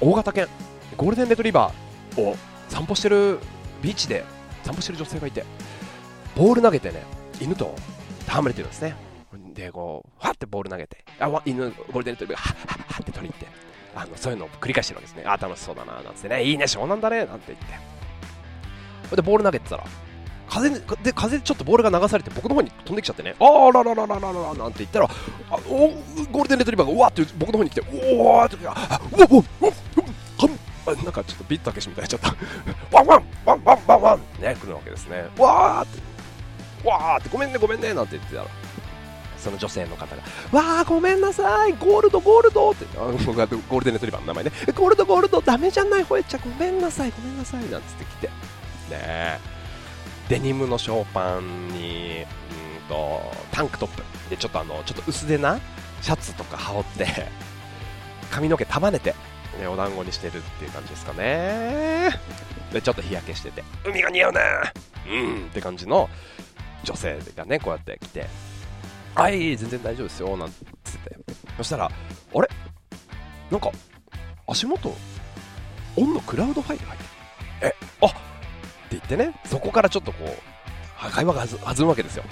[0.00, 0.48] 大型犬、
[0.96, 2.36] ゴールデンレトリバーを
[2.68, 3.38] 散歩してる
[3.82, 4.24] ビーチで
[4.64, 5.44] 散歩してる女性がいて、
[6.34, 7.02] ボール投げてね、
[7.40, 7.74] 犬と
[8.26, 8.94] 戯れてるんですね。
[9.54, 13.46] で、こう、ファってボール投げて、あ、犬、ゴールデンレトリバー、はっはっはって取りに行って、
[13.94, 15.24] あの、そういうのを繰り返してるわけですね。
[15.26, 17.58] あ、楽しそうだな、なんつってね、いいね、湘南だね、なんて言っ
[19.10, 19.16] て。
[19.16, 19.84] で、ボール投げてたら、
[20.48, 25.06] 風で、風でちょっとボールが流されて僕の方に飛んできちゃってね、あららららららなんて言ったら、
[25.50, 25.88] あお
[26.30, 27.82] ゴールデンレトリバーがうわって僕の方に来て、
[28.14, 29.72] おわーって、あうわうわうわ
[30.84, 32.34] なんかちょっとビートたけしみたいになっちゃっ
[32.90, 32.96] た。
[32.96, 35.28] ワンワンワンワンワンワンね、来るわけですね。
[35.38, 38.48] わーって、わーって、ごめんねごめんねなんて言ってたら、
[39.38, 48.26] その女性の方が、わあ、ごめんなさい、ゴールド、ゴールドって、あ僕はゴールデンレトリバーの名前ね、ゴールド、ゴールド、ダメじゃない、ほえちゃ、ごめんなさい、ごめんなさい、なんつってきて、
[48.90, 49.51] ね
[50.32, 55.60] デニムのショーパンに、うんと、タンクトップ、で、ちょっとあの、ちょっと薄手な
[56.00, 57.26] シャツとか羽織って、
[58.32, 59.14] 髪の毛束ねて、
[59.60, 62.18] ね、お団子にしてるっていう感じですかね。
[62.72, 64.40] でちょっと日焼けしてて海が似合うね
[65.06, 66.08] うんって感じの
[66.84, 68.26] 女性がねこうやって来て
[69.14, 70.56] 「はい全然大丈夫ですよ」なんつっ
[71.04, 71.16] て
[71.58, 71.90] そしたらあ
[72.40, 72.48] れ？
[73.50, 73.70] なんか
[74.48, 74.96] 足元
[75.96, 78.31] オンのクラウドファイル入ってるえあ
[78.96, 82.24] って言ってねそこからちょっとこう会話が弾むわけですよ。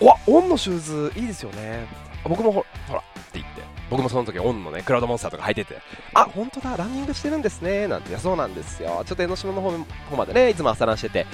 [0.00, 1.86] わオンのシューズいいですよね。
[2.24, 3.62] 僕もほほらって言って。
[3.90, 5.78] 僕もその時オンのねクラウドモンスターとか履いてて
[6.14, 7.88] あ本当だランニングしてるんですね。
[7.88, 9.02] なんていやそうなんですよ。
[9.06, 11.26] ちょっと江ノ島の方方までねいつも朝ランしてて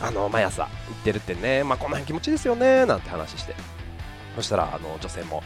[0.00, 2.86] あの毎朝行ってるってねまあこの辺気持ちいいですよね。
[2.86, 3.54] なんて話して。
[4.36, 5.42] そしたらあの女性も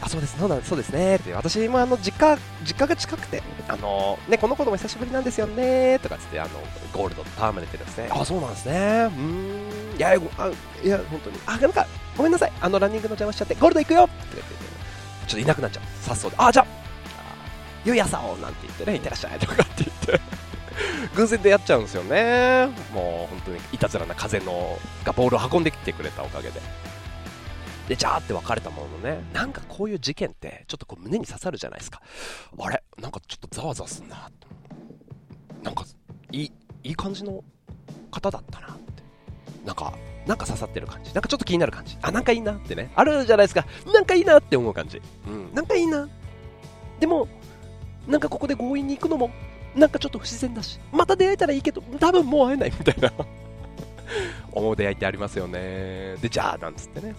[0.00, 0.38] あそうです。
[0.38, 1.16] そうだそうですね。
[1.16, 5.98] って私もあの実家実家が近くてあのねこの子も久しぶりなんですよね。
[6.00, 6.50] とかつってあの
[6.92, 8.08] ゴールドパーマネントですね。
[8.10, 9.08] あそうなんですね。
[9.16, 9.96] うん。
[9.96, 10.14] いやあ
[10.84, 11.38] いや本当に。
[11.46, 12.52] あなんかごめんなさい。
[12.60, 14.04] あのランニングの邪魔しちゃってゴールド行くよ。
[14.04, 14.54] って言って
[15.26, 15.84] ちょっといなくなっちゃう。
[16.04, 16.36] さっそうで。
[16.38, 16.66] あじゃあ
[17.84, 20.20] ゆうやさおなんて言ってねいってらっしゃいとかって言って。
[21.16, 22.68] 偶然でやっちゃうんですよね。
[22.92, 26.60] もう本当にいたずらな風のがボールを運んできてくれたおかげで
[27.88, 32.00] で、じゃーって別れたもののね、なんかこういう事件って、ちょっとこう胸に刺さるじゃないですか。
[32.58, 32.82] あれ？
[33.00, 34.30] なんかちょっとざわざわすんな。
[35.62, 35.84] なんか、
[36.32, 37.42] いい、いい感じの
[38.10, 39.02] 方だったなって。
[39.64, 39.94] なんか、
[40.26, 41.12] なんか刺さってる感じ。
[41.14, 41.96] なんかちょっと気になる感じ。
[42.02, 42.90] あ、なんかいいなってね。
[42.96, 43.64] あるじゃないですか。
[43.92, 45.00] なんかいいなって思う感じ。
[45.26, 45.54] うん。
[45.54, 46.08] なんかいいな。
[46.98, 47.28] でも、
[48.08, 49.30] なんかここで強引に行くのも、
[49.76, 50.80] なんかちょっと不自然だし。
[50.90, 53.12] また出会えたらいいけど、多分もう会えないみたいな
[54.52, 56.16] 思う出会いってありますよね。
[56.16, 57.14] で、じゃあ、なんつってね。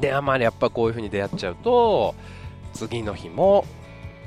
[0.00, 2.14] で、あまりやっぱこういう風に出会っちゃうと、
[2.74, 3.64] 次の日も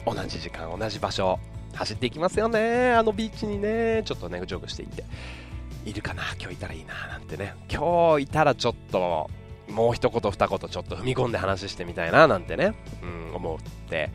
[0.05, 1.39] 同じ時間、同じ場所、
[1.73, 2.93] 走っていきますよね。
[2.93, 5.03] あのビーチにね、ちょっとね、ジョグしていって。
[5.85, 7.53] いるかな今日いたらいいななんてね。
[7.71, 9.29] 今日いたらちょっと、
[9.69, 14.09] もう一言二言ちょっと踏み込んで話してみたいななんてね、うん、思って。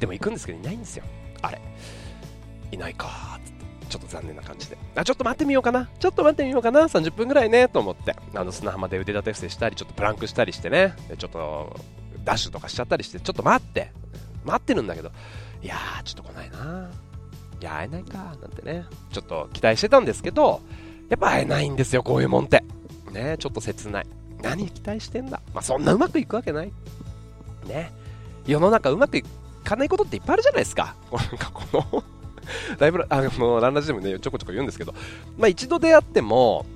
[0.00, 1.04] でも行くんですけどいないんですよ。
[1.42, 1.60] あれ。
[2.70, 3.57] いないかつって。
[3.88, 4.78] ちょっと残念な感じで。
[4.94, 5.88] あ、ちょっと待ってみようかな。
[5.98, 6.82] ちょっと待ってみようかな。
[6.82, 8.14] 30分ぐらいね、と思って。
[8.34, 10.94] あの、砂浜で腕立て伏せしたり、ちょっとプランクしたりしてね。
[11.08, 11.76] でちょっと、
[12.24, 13.92] ダッシュとかしちゃったりして、ちょっと待って。
[14.44, 15.10] 待ってるんだけど、
[15.62, 16.90] いやー、ちょっと来ないな。
[17.60, 18.86] いや、会えないか、なんてね。
[19.12, 20.60] ちょっと期待してたんですけど、
[21.08, 22.62] やっぱ会えないんですよ、こういうもんって。
[23.12, 24.06] ね、ちょっと切ない。
[24.42, 25.40] 何期待してんだ。
[25.52, 26.72] まあ、そんなうまくいくわけない。
[27.66, 27.92] ね。
[28.46, 29.24] 世の中うまくい
[29.64, 30.94] かないことっていっぱいあるじゃないですか。
[31.12, 32.04] なんかこの
[32.78, 34.94] だいぶ、あの、ランラジでもね、ちょこちょこ言うんですけど、
[35.36, 36.66] まあ一度出会っても、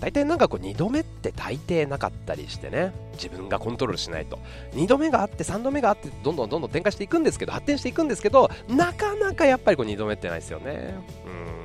[0.00, 4.38] 大体なんかこう2度目って大抵なかったりしてね自分がコントロールしないと。
[4.72, 10.94] 2度目があって3度目があってどんどんどんどん展開していくんですけど発展していくんですけどなかなかやっぱりこう2度目ってないですよね。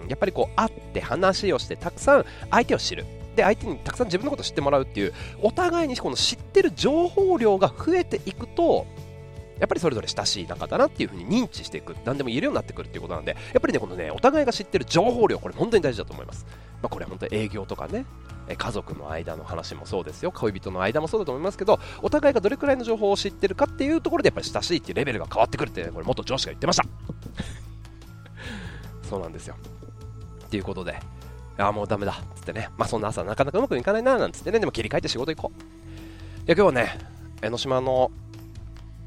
[0.04, 0.10] うん。
[0.10, 3.06] やっぱりこう会って話をしてたくさん相手を知る。
[3.36, 8.86] で相手にたくさん自分のことを知ってもらうっていうお互いにこの知ってる情報量が増えていくと
[9.60, 16.46] やっぱりそれぞれ親しい仲だなっていうふうに認知していく、何でも言えるようになってくるっていうことなんで、やっぱりね、このね、お互いが知ってる情報量、これ本当に大事だと思います。
[16.82, 18.06] まあ、これ本当に営業とかね、
[18.58, 26.86] 家族の間の話もそうですよ、恋人の間もそうだと思いますけど、お互いがどれくらいの情報を知ってるかっていうところで、やっぱり親しいっていうレベルが変わってくるって、ね、これ元上司が言ってました。
[29.08, 29.56] そうなんですよ。
[30.46, 31.00] っていうことで、
[31.58, 35.60] ああ、もうダメだっつってね、まあそんな朝なかなかうまくいかないななんつってね、でも切り替えて仕事行こう。
[35.60, 36.98] いや、今日はね、
[37.42, 38.12] 江ノ島の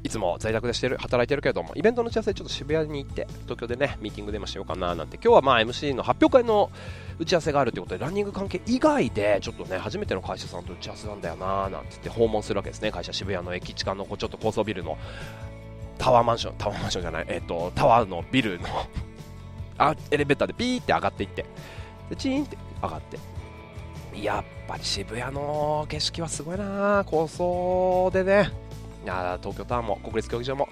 [0.03, 6.69] いつも在宅でしてる働いてるけれども、イベントの打ち合わせちょっと渋谷に行って、東京でね、ミーティングでもしようかななんて、今日はまあ MC の発表会の
[7.19, 14.97] 打ち合わせがあるということで、ランニング関係以外で、ちょっとね、初めての会社さんと打ち合わせなんだよななんて言って訪問するわけですね、会社渋谷の駅地下のちょっと高層ビルの
[15.97, 18.67] タワーマンション、タワーマンションじゃない、えっ、ー、と、タワーのビルの
[19.77, 21.45] あエレベーターでピーって上がっていって、
[22.09, 23.17] でチーンって上がって、
[24.21, 28.51] やっぱり渋谷の景色はすごいな高層でね、
[29.05, 30.67] や東京タワーも国立競技場も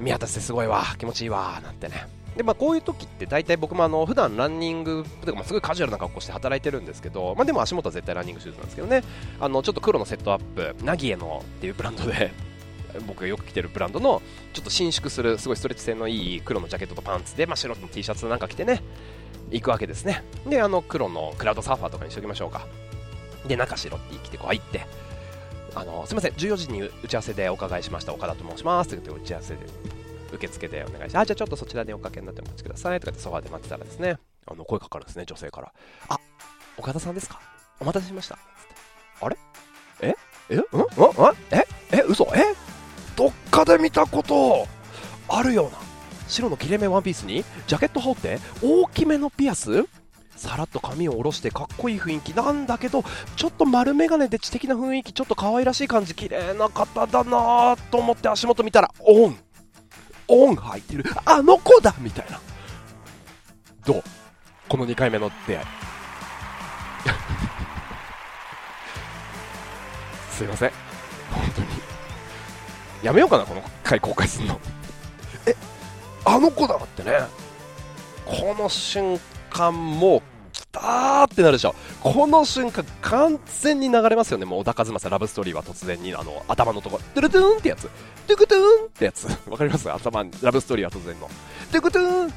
[0.00, 2.06] 見渡せすごいわ気持ちいいわなんてね。
[2.36, 9.02] でまあ、こういう時って大体僕もあの普段ランニングというか、まあ、すごいカジュアルな格好して働いてるんですけど、まあ、でも足元は絶対ランニングシューズなんですけどね。
[9.38, 12.32] あのちょっと黒のセットアップナギエのっていうブランドで
[13.06, 14.22] 僕がよく着てるブランドの
[14.54, 18.82] ちょっと伸縮するすごいストレッチ性のいい黒のジャケットとパンツで、まあ、白の T シャツなんか着てね
[19.50, 20.24] 行くわけですね。
[20.46, 22.66] であの黒のクラウドサーファーとかにしておきましょうか。
[23.46, 24.86] で中白 T 着てこう入って
[25.74, 28.94] あのすみません、14時に打ち合わせでお伺いしました、岡田と申します。
[28.94, 29.60] って言って打ち合わせで
[30.32, 33.00] 受付でお願いして、あ、じゃあちょっとそちらにおかけになってお待ちください。
[33.00, 35.72] とかってソファーで待ってたらですね、あの声かかるんですね、女性から。
[36.08, 36.18] あ、
[36.76, 37.40] 岡田さんですか？
[37.80, 38.38] お待たせしました。
[39.20, 39.36] あれ？
[40.00, 40.14] え？
[40.50, 40.56] え？
[40.56, 40.86] うんうん
[41.50, 41.66] え？
[41.90, 42.02] え？
[42.06, 42.54] 嘘え？
[43.16, 44.66] どっかで見たこと
[45.28, 45.78] あるような。
[46.28, 49.84] 白の切れ目ワンピースにジャケット羽織って大きめのピアス
[50.42, 53.04] さらっと髪を下ろしてかっこいい雰囲気なんだけど
[53.36, 59.38] ちょっと丸眼鏡で知的な雰囲気ちょっと可愛らしい感じ綺麗な方だなと思って足元見たらオン。
[60.26, 61.04] オン履いてる。
[61.24, 62.40] あの子だみたいな。
[63.86, 64.02] どう？
[64.68, 65.64] この2回目の出会い。
[70.32, 70.72] すいません。
[71.30, 71.68] 本当に。
[73.04, 74.58] やめようかなこの回公開するの。
[75.46, 75.54] え？
[76.24, 77.12] あの子だってね。
[78.24, 80.22] この瞬間もう
[80.72, 81.74] 来たってなるでしょ。
[82.00, 84.46] この瞬間完全に流れますよね。
[84.46, 87.02] もう小田和正ラブストーリーは突然にあの頭のところ。
[87.14, 87.82] トゥルトゥーンってやつ。
[88.26, 89.26] トゥクトゥーンってやつ。
[89.50, 89.90] わかります？
[89.92, 91.28] 頭ラブストーリーは突然の。
[91.70, 92.30] トゥクトゥーンっ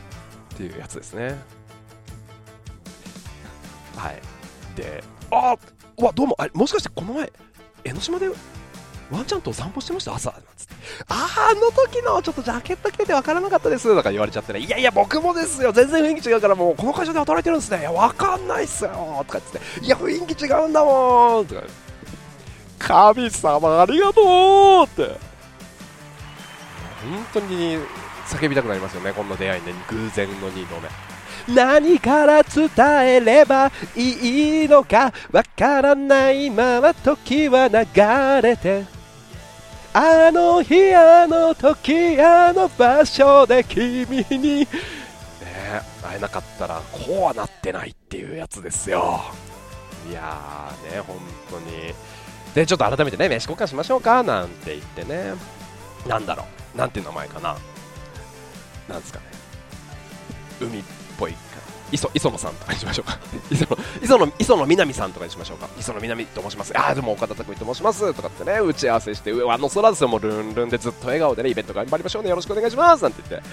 [0.58, 1.40] ていうやつですね。
[3.96, 4.22] はい。
[4.76, 5.56] であ
[5.98, 6.36] わどうも。
[6.38, 7.32] あれもしかしてこの前
[7.86, 8.28] 江ノ島で
[9.12, 10.16] ワンちゃんとお散歩してました？
[10.16, 10.32] 朝。
[10.32, 10.76] なんつって
[11.08, 13.96] ああの時のちょっとジャケット着てて分からなかったです。
[13.96, 15.72] とか言われちゃってねいやいや僕もですよ。
[15.72, 17.80] 全然雰囲気違うからもうこの会社で働いてるんですね。
[17.80, 18.90] いや分かんないっすよ。
[19.28, 21.46] とか言っていや雰囲気違うんだもん。
[21.46, 21.62] とか
[22.80, 24.22] 神様ありがと
[24.84, 25.18] うって。
[27.06, 27.78] 本当に
[28.28, 29.74] 叫びたくなりますよねこんな出会いね。
[29.90, 30.90] 偶然の2度目。
[31.54, 32.70] 何から伝
[33.04, 38.95] えればいいのかわからないまま時は流れて。
[39.98, 44.68] あの日あの時あの場所で君に、ね、
[46.04, 49.22] 会えなかったらこうはなってないっていうやつですよ。
[50.10, 51.18] いやーね本
[51.50, 51.94] 当に。
[52.54, 54.22] でちょっと改めてね飯交換しましょうか。
[54.22, 55.34] なんて言ってね。
[56.06, 56.44] なんだろ
[56.76, 56.78] う。
[56.78, 57.56] なんていう名前かな。
[58.90, 59.26] なんですかね。
[60.60, 60.84] 海っ
[61.18, 61.36] ぽい。
[61.96, 63.20] 磯磯野さんとかにしましょうか。
[63.52, 65.68] 磯野磯野磯野南さんとかにしましょうか。
[65.80, 66.78] 磯野南と申します。
[66.78, 68.14] ああでも岡田拓海と申します。
[68.14, 70.08] とかってね打ち合わせして上あの空ですよ。
[70.08, 72.30] もうルンルンでずっと笑顔でねイベント頑張りましょうね。
[72.30, 73.04] よろしくお願いします。
[73.04, 73.48] なんて言って。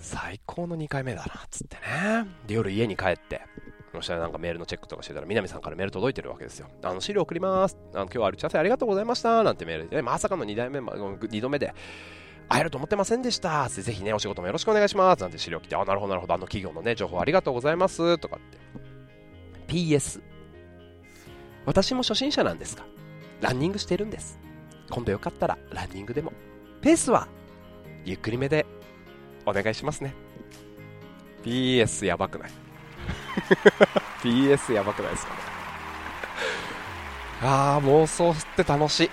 [0.00, 2.26] 最高の2回目だなっつってね。
[2.46, 3.40] で夜家に帰って
[3.94, 6.68] そしたらなんかメールのチェックとかしてたら南さんからメール届いてるわけですよ。
[6.82, 7.78] あの資料送ります。
[7.94, 9.42] あの今日は打ち合わせありがとうございました。
[9.42, 11.74] なんてメールで、ね、まさかの2代目2度目で
[12.48, 18.58] 会えると思ってませんでしたぜひね、お仕事もよろしくお願いしますなんて資料来て、あ、なるほど、なるほど、あの企業のね、情報ありがとうございますとかって。
[19.72, 20.20] PS。
[21.66, 22.84] 私も初心者なんですが、
[23.40, 24.38] ランニングしてるんです。
[24.90, 26.32] 今度よかったら、ランニングでも。
[26.82, 27.26] ペースは、
[28.04, 28.66] ゆっくりめで、
[29.46, 30.14] お願いしますね。
[31.44, 32.50] PS やばくない
[34.22, 35.40] ?PS やばくないですかね？
[37.42, 39.10] あー、妄想って楽しい。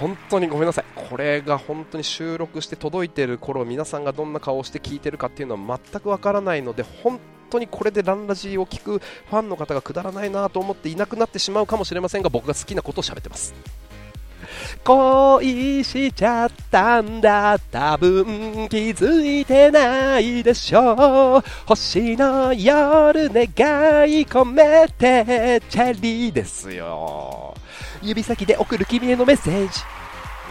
[0.00, 7.18] 本当にごめんなさい、これが本当に収録して届いている頃皆さんがどんな顔をして聞いてるかっていうのは全くわからないので本
[7.50, 13.54] 当にこれでランラジーを聞くファンの方がくだらないなと思っていなくなってしまうかもしれませんが僕が好きなことを喋ってます。
[14.84, 21.42] 恋しちゃったんだ多分気づいてないでしょう。
[21.66, 27.54] 星の夜願い込めてチェリーですよ。
[28.06, 29.80] 指先で送る君へのメッセージ。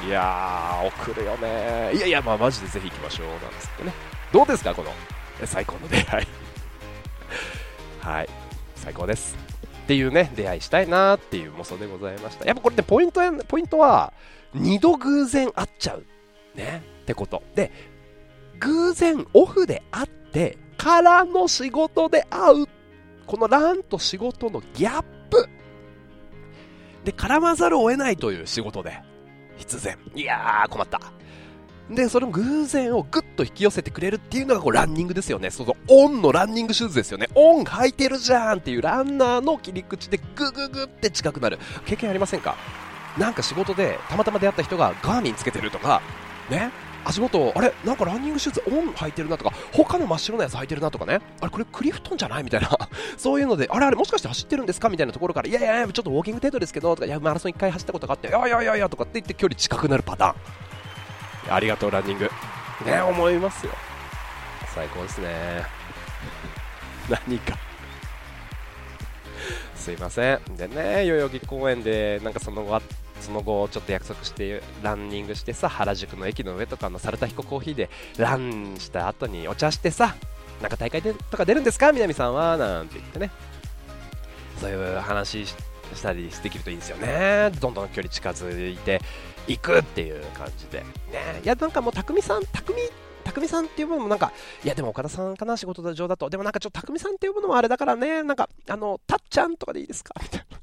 [0.08, 1.92] いやー送るよね。
[1.96, 3.94] いやいやまあマジでぜひ行きましょうなんですってね。
[4.32, 4.92] どうですかこの
[5.46, 6.28] 最高の出会い。
[8.02, 8.30] はい。
[8.76, 9.36] 最高です。
[9.84, 12.46] っていうね出会いしたいなっていう妄想でございました。
[12.46, 14.14] やっぱこれねポイントポイントは
[14.56, 16.06] 2度偶然会っちゃう
[16.56, 16.84] ね。
[17.04, 17.42] ってこと。
[17.56, 17.72] で
[18.60, 22.66] 偶然オフで会ってからの仕事で会う。
[23.26, 25.15] このランと仕事のギャップ
[27.06, 29.02] で、絡まざるを得ないという仕事で、
[29.56, 29.98] 必然。
[30.14, 31.00] いやー、困った。
[31.90, 35.52] で、その偶然をぐっと引き寄せてくれるっていうのがこうランニングですよね。
[35.52, 37.30] そのオンのランニングシューズですよね。
[37.36, 41.60] オン履いてるじゃんっていうランナーの切り口でグググって近くなる。
[41.86, 42.56] 経験ありませんか？
[43.20, 46.02] なんか仕事でたまたま出会った人がガーミンつけてるとか、
[46.50, 46.72] ね、
[47.06, 52.70] 足元、あれなんかランニングシューズオン履いてるなとか、他の真っ白なやつ履いてるなとかね、あれこれクリフトンじゃないみたいな、
[53.18, 61.54] そういうので、あれあれもしかして走ってるんですかみたいなところから、いやいやいや、ちょっとウォーキング程度ですけど、とか、いや、マラソン1回走ったことがあって、いやいやいやいやとかって言って距離近くなるパターン。
[61.54, 62.30] ありがとう、ランニング。
[62.86, 63.72] ね、思いますよ。
[64.74, 65.64] 最高ですね。
[67.08, 67.58] 何か
[69.76, 70.40] すいません。
[70.58, 72.82] でね、代々木公園で、なんかその後
[73.22, 80.16] その後ちょっと約束してランニングしてさ原宿の駅の上とかのサルタヒココーヒーでランした後にお茶してさ
[80.62, 81.92] なんか大会でとか出るんですか？
[81.92, 83.32] 南さんはなんて言ってね。
[84.62, 85.56] そういう話し
[86.02, 87.52] たりできるといいんですよね。
[87.60, 89.02] どんどん距離近づいて
[89.48, 90.80] いくっていう感じで。
[90.80, 90.86] ね。
[91.44, 92.74] いやなんかもう匠さん匠
[93.26, 94.32] 匠さんっていうものもなんか、
[94.64, 96.30] いやでも岡田さんかな、仕事上だと。
[96.30, 100.14] でもなんかちょっと匠さんっていうものもあれだからね、なんか、あの、たっちゃんとかでいいですか？
[100.22, 100.58] みたいな。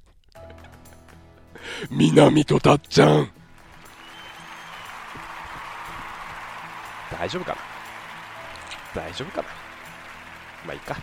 [1.90, 3.30] 南とたっちゃん。
[7.10, 7.56] 大丈夫か
[8.94, 9.02] な？
[9.02, 9.48] 大丈夫かな？
[10.66, 10.96] まあいいか。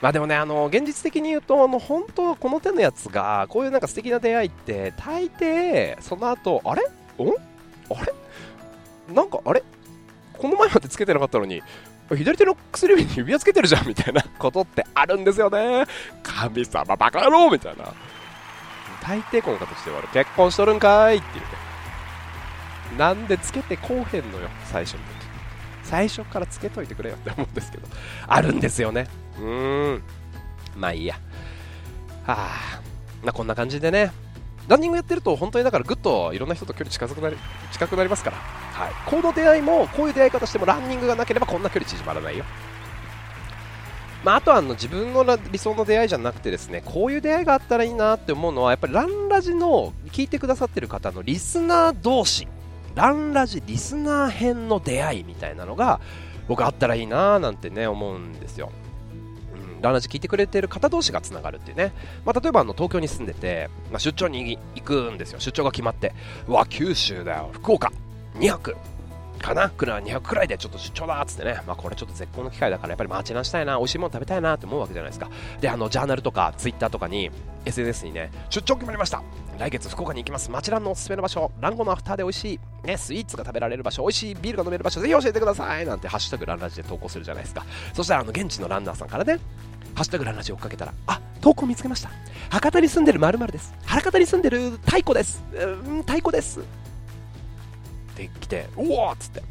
[0.00, 6.82] まあでもね、あの現実的に言うと、あの本当は、この手のやつが、こういうなんか素敵な出会いって、大抵、その後、あれ？
[6.82, 6.86] ん？
[6.88, 9.14] あれ？
[9.14, 9.62] なんか、あれ？
[10.32, 11.62] この前までつけてなかったのに
[12.08, 15.84] 左手の薬指に指輪つけてるじゃんみたいなことってあるんですよね。
[16.20, 17.94] 神様バカ野郎みたいな。
[19.02, 21.50] 大抵この形で終わる結婚しとるんかいっていうね。
[22.96, 25.06] なんでつけてこうへんのよ最初の時。
[25.82, 27.88] 最初からつけといてくれよって思うんですけど。
[28.28, 29.08] あるんですよね。
[29.38, 30.02] うーん。
[30.76, 31.16] まあいいや。
[32.24, 32.80] はあ。
[33.22, 34.12] まあこんな感じでね。
[34.68, 37.36] ランニングやってると本当にだからぐっといろんな人と距離近くなり
[37.72, 42.44] 近くなりますから、はい、この出会いもこういう出会い方してもランニングがなければこんな距離縮まらないよ。
[44.24, 52.46] まあ、あとはあの自分の理想の出会いじゃなくてですねこういう出会いがあったらいいなって思うのはやっぱりランラジの聞いてくださってる方のリスナー同士
[52.94, 56.00] ランラジリスナー編の出会いみたいなのが
[56.46, 58.70] 僕あったらいいななんてね思うんですよ。
[59.80, 61.92] ランラジ聞いてくれてる方同士がつながるっていうね、
[62.24, 65.40] まあ、例えばあの東京に住んでて、まあ、出張に行くんですよ。
[65.40, 66.14] 出張が決まって
[66.46, 67.50] うわ九州だよ。
[67.52, 67.90] 福岡
[68.36, 68.76] 2泊。
[69.42, 69.68] かな？
[69.68, 73.76] 来る200くらいでちょっと出張だっつってね、まあ、これちょっと絶好の機会だからやっぱり待ちなしたいな。
[73.76, 75.28] 美味しいもの食べたいなって思うわけじゃないですか。
[75.60, 77.30] であのジャーナルとかツイッターとかに
[77.64, 79.22] SNS にね出張決まりました。
[79.58, 80.50] 来月福岡に行きます。
[80.50, 81.52] 町ランのおすすめの場所。
[81.60, 84.02] ランゴのアフターで美味しい、ね、スイーツが食べられる場所。
[84.02, 84.34] 美味しい。
[84.34, 85.00] ビールが飲める場所。
[85.00, 85.86] ぜひ教えてください。
[85.86, 87.64] なんてハッシュタグランラジで投稿するじゃないですか。
[87.92, 89.38] そしたらあの現地のランナーさんからね
[89.94, 92.10] ハッシュタグランラジ追っかけたら、あ、投稿見つけました。
[92.48, 93.74] 博多に住んでる〇〇です。
[93.84, 95.44] 博多に住んでる太鼓です。
[95.52, 96.60] うん、太鼓です。
[98.12, 99.42] って来て、おおっつって。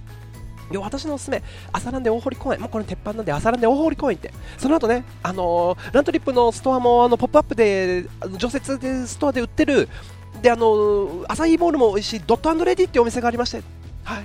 [0.72, 1.44] で私のおすすめ、
[1.74, 8.06] 朝ランで大濠公園、もうこれ鉄板なんで、朝ランで大濠公園って、その後ね、あのー、ラントリップのストアもあのポップアップで、
[8.38, 9.90] 常設でストアで売ってる、
[10.42, 13.62] で、あのー、アサイーボールも美味しいドットレディっていうお店がありまして、
[14.04, 14.24] はい、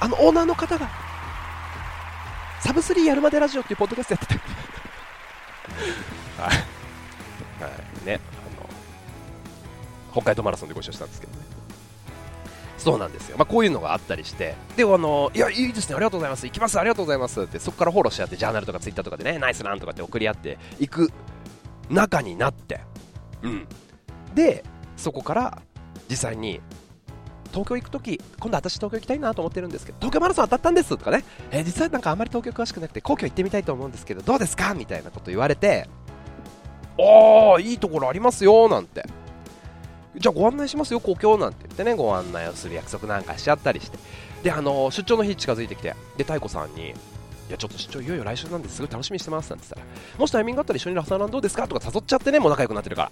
[0.00, 0.88] あのオーナーの方が
[2.60, 4.40] サブスリーやるまでラジオっていうポッドキャストやってて
[6.40, 7.70] はい、は
[8.04, 8.68] い、ねあの
[10.12, 11.41] 北海道マラソンでご一緒したんですけど。
[12.82, 21.12] そうなんですよ、まあ、こういうのがあったりして、であのいや、いいですね、ありがとうございます、行きます、ありがとうございますって、そこからフォローし合って、ジャーナルとかツイッターとかでね、ナイスランとかって送り合っていく
[21.88, 22.80] 中になって、
[23.42, 23.66] うん、
[24.34, 24.64] で、
[24.96, 25.62] そこから
[26.08, 26.60] 実際に
[27.52, 35.88] 東京行くとき、今度私東京行きたいなと思ってるんですけど、東京マラソン当たったんですとかね、えー、実はなんかあんまり東京詳しくなくて、皇居行ってみたいと思うんですけど、どうですかみたいなこと言われて、
[36.98, 39.04] ああ、いいところありますよ、なんて。
[40.16, 41.61] じゃあご案内しますよ、故郷なんて。
[41.72, 43.98] ってね、ご案内をする約束なんかしちゃったりして。
[44.42, 46.94] で、あの出張の日近づいてきて、で、太鼓さんに、い
[47.50, 51.66] や、ちょっと出張いよいよ来週なんですごい楽しみにしてますなんて言ったら、もしタイミングがあったら一緒にラサランどうですか？
[51.68, 53.10] とか誘っちゃってね、もう仲良くなってるか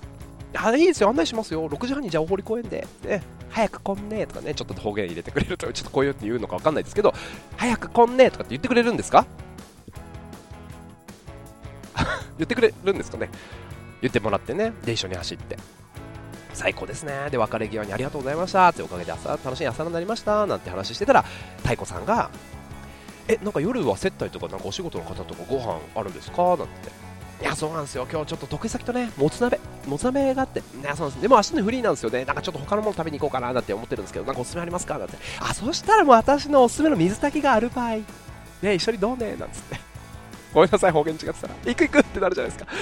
[0.53, 0.67] ら。
[0.67, 7.15] あいいですよ、案内しますよ、6時半にじゃあお堀公園で、ね、早く来んねとかね、ちょっと方言入れてくれると、ちょっとこういうって言うのか分かんないですけど、
[7.57, 9.27] 早く来んねとかって言ってくれるんですか？
[12.39, 13.29] 言ってくれるんですかね
[14.01, 15.59] 言ってもらってね、で、一緒に走って。
[16.55, 17.29] 最高ですね。
[17.31, 21.23] で、別れ際にありがとうございましたって、おかげで朝楽しい朝になりましたなんて話してたら、
[21.59, 22.31] 太鼓さんが、
[23.29, 26.43] え、なんか夜は接待とか、なんかお仕事の方とかご飯あるんですか？
[26.43, 26.65] なんて。
[27.41, 28.07] いや、そうなんですよ。
[28.11, 31.23] 今日ちょっと得意先とね、もつ鍋、もつ鍋があって、ね、そうなんです。
[31.23, 32.25] でも明日のフリーなんですよね。
[32.25, 34.99] なんかちょっと他のもの食べに行こうかななんて思ってるんですけど、なんかおすすめありますか？
[34.99, 35.17] なんて。
[35.41, 37.99] あ、そしたらもう私のおすすめの水炊きがある場合、
[38.61, 39.37] ね、一緒にどうね？
[39.37, 39.90] なんつって。
[40.53, 41.55] ごめんなさい、方言違ってたら。
[41.65, 42.73] 行く行くってなるじゃないですか。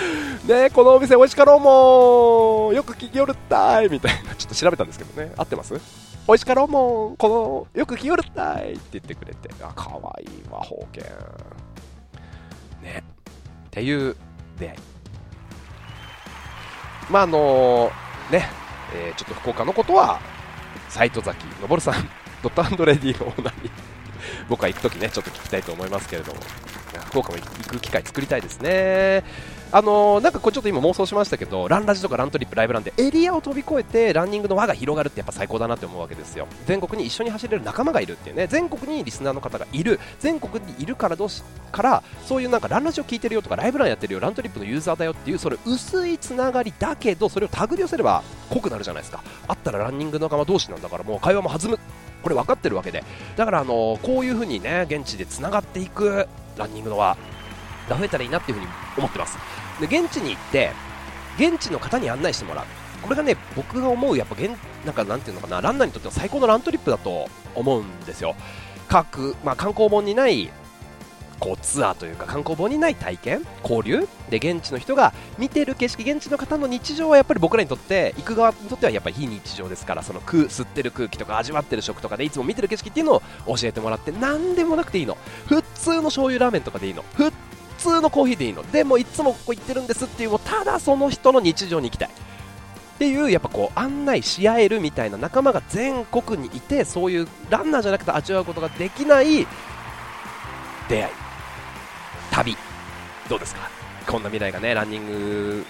[0.46, 4.34] ねこのお店美味しかろうもよく聞きよるったいみたいな。
[4.34, 5.32] ちょっと調べたんですけどね。
[5.36, 5.74] 合ってます？
[6.26, 9.50] 美味しかろうもこの、よく聞きよるったいって言ってくれて。
[9.62, 11.04] あ、かわいいわ、方言。
[12.82, 13.02] ね。
[13.66, 14.16] っていう
[14.58, 14.78] 出会い。
[17.10, 17.90] まああの
[18.30, 18.46] ね、
[18.94, 20.20] えー、ちょっと福岡のことは
[20.90, 21.94] 斎藤崎昇さん
[22.42, 23.70] ドットアンドレディのオーナーに
[24.48, 26.40] 僕は行くときねちょっと聞きたいと思いますけれども
[27.00, 29.24] 福岡も行く機会作りたいですね。
[29.70, 36.48] あのー、なんかこれちょっと今妄想しましたけどランラジとかラントリップライブランでエリアを飛び越えてランニングの輪が広がるってやっぱ最高だなって思うわけですよ。
[36.66, 38.46] 全国に一緒に走れる仲間がいるっていうね。
[38.46, 40.00] 全国にリスナーの方がいる。
[40.20, 49.22] 全国にいるからどしからそういうなんかランラジを聞いてるよとかライブランやってるよラントリップのユーザーだよっていうそれ薄いつながりだけどそれを手繰り寄せれば濃くなるじゃないですか。
[49.48, 51.78] あったらランニング仲間同士なんだからもう会話も弾む。
[52.22, 53.04] これ分かってるわけで。
[53.36, 56.26] だからあのこういう風にね現地でつながっていく。
[56.58, 57.16] ランニングのは
[57.88, 59.38] が増えたらいいなっていう風に思ってます。
[59.80, 60.72] で現地に行って
[61.38, 62.64] 現地の方に案内してもらう。
[63.00, 64.50] これがね僕が思うやっぱ現
[64.84, 68.34] なんかなんていうのかなランナーにとっては最高のラントリップだと思うんですよ。
[68.88, 70.50] 各、まあ、観光本にない
[71.38, 85.16] こうツアーというか観光本にない体験交流で現地の人が見てる景色現地の方の日常はやっぱり僕らにとって行く側にとってはやっぱり非日常ですからその空吸ってる空気とか味わってる食とかでいつも見てる景色っていうのを教えてもらって何でもなくていいの。
[85.46, 87.04] 普通の醤油ラーメンとかでいいの。
[87.14, 87.32] 普
[87.78, 88.68] 通のコーヒーでいいの。
[88.72, 92.08] でもいつもここ行ってるんですっていうもうただその人の日常に行きたい。
[92.08, 99.46] っていうやっぱこう案内し合えるみたいな仲間が全国にいてそういうランナーじゃなくて味わうことができない
[100.88, 101.27] 出会い。
[102.30, 102.56] 旅。
[103.28, 103.68] どうですか？
[104.06, 105.66] こんな未来がねランニング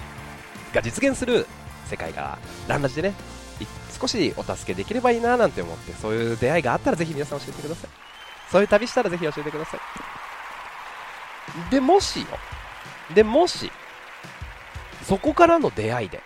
[0.72, 1.46] が実現する
[1.86, 2.38] 世界が
[2.68, 3.14] ランラジでね
[3.98, 7.90] 少しお助けできればいいななんて思ってそういう出会いがあったらぜひ皆さん教えてください。
[8.50, 9.80] そういう旅したらぜひ教えてください。
[11.70, 12.26] でもしよ
[13.14, 13.72] でもし
[15.02, 16.22] そこからの出会いで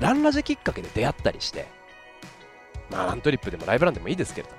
[0.00, 1.68] ランラジきっかけで出会ったりして
[2.90, 4.54] まあラントリップでもライブランでもいいですけれど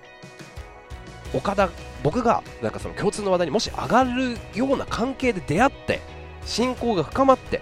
[1.36, 1.70] 岡田
[2.04, 6.00] 僕がなんかその共通の話題にもし上がるような関係で出会って
[6.46, 7.62] 親交が深まって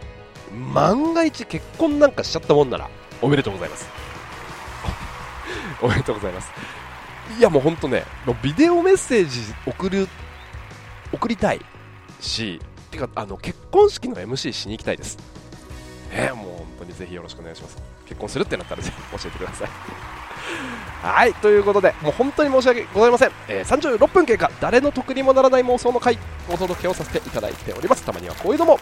[0.74, 2.90] 万が一結婚なんかしちゃったもんなら
[3.22, 3.90] おめでとうございます。
[5.82, 6.52] おめでとうございます。
[7.40, 10.10] いやもうほんとねもうビデオメッセージ送る
[11.14, 11.62] 送りたい
[12.20, 12.60] し
[12.92, 15.18] てかあの結婚式の MC しに行きたいです。
[16.12, 17.78] ねもう本当にぜひよろしくお願いします。
[18.06, 20.13] 結婚するってなったらぜひ教えてください。
[21.02, 24.50] はいということでもう本当に申し訳ございません、えー、36分経過。
[24.62, 26.18] 誰の得にもならない妄想の回
[26.50, 28.04] お届けをさせていただいております。
[28.04, 28.80] たまにはこういうのも。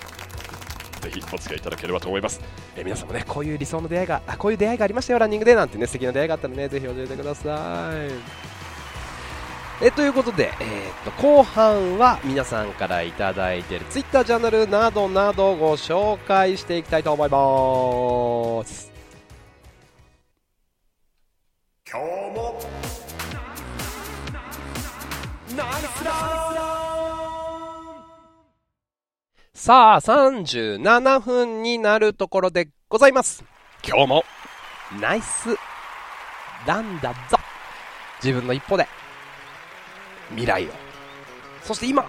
[1.01, 2.39] ぜひお付き合いいただければと思います、
[2.75, 8.51] えー、皆さんもねこういう理想の出会いがあこういう出会いがありましたよランニングでなんてね素敵な出会いがあったらねぜひ教えてください。
[9.83, 18.90] えということで、えー、と後半は皆さんからいただいているツイッターチャンネルなどなどご紹介していきたいと思います。
[21.93, 22.57] 今日も。
[25.57, 26.11] ナイスラ
[29.53, 33.43] さあ37分になるところでございます。
[33.85, 34.23] 今日も。
[35.01, 35.49] ナイス。
[36.65, 37.37] ランだぞ。
[38.23, 38.87] 自分の一歩で。
[40.29, 40.69] 未来を。
[41.61, 42.07] そして今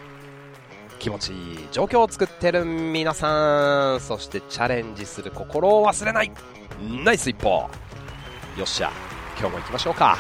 [1.01, 4.01] 気持ちいい状況を作ってる皆さん。
[4.01, 6.31] そしてチャレンジする心を忘れない。
[7.05, 7.69] ナイス一歩。
[8.57, 8.93] よっしゃ
[9.39, 10.19] 今日も行きましょうか。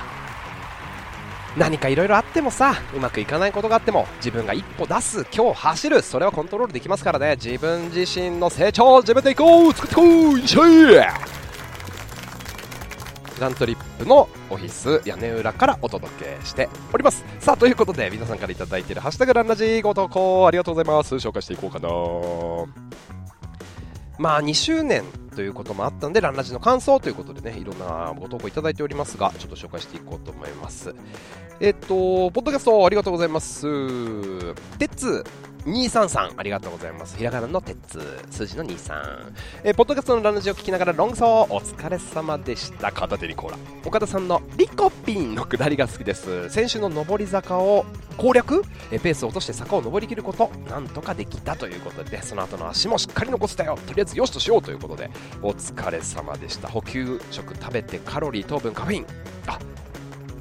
[1.56, 7.36] 何かいろいろあってもさうまくいかないことがあっても自分が一歩出す今日走るそれはコントロールできますからね。
[7.36, 10.62] 自分自身の成長自分でいこう作っていこういっしゃ
[13.38, 17.24] ラントリップのオフィス屋根裏からお届けしております。
[17.40, 21.16] さあということで皆さんから頂いている「ハッシュタグランラジー」ご投稿ありがとうございます。
[21.16, 21.88] 紹介していこうかな。
[24.18, 25.02] まあ2周年
[25.32, 30.94] ということもあったんでランラジの感想ということでねいろんなご投稿いただいておりますがちょっと紹介していこうと思います。
[31.60, 34.54] えっとポッドキャストありがとうございます。
[34.78, 35.24] てつ
[35.64, 37.16] 233ありがとうございます。
[37.16, 38.00] ひらがなの鉄
[38.30, 39.32] 数字の23
[39.64, 41.54] え、ポッドキャストのランジを聞きながらロングソー。
[41.54, 42.90] お疲れ様でした。
[42.90, 43.58] 片手にコーラ。
[43.84, 46.50] 岡田さんのリコピンの下りが好きです。
[46.50, 47.84] 先週の上り坂を
[48.16, 48.64] 攻略？
[48.90, 53.78] えペースを落として坂を上りきることなんとかできたということでその後の足もしっかり残せたよ。
[53.86, 55.10] とりあえずよしとしようということで
[55.42, 56.68] お疲れ様でした。
[56.68, 59.06] 補給食食べてカロリー糖分カフェイン。
[59.46, 59.58] あ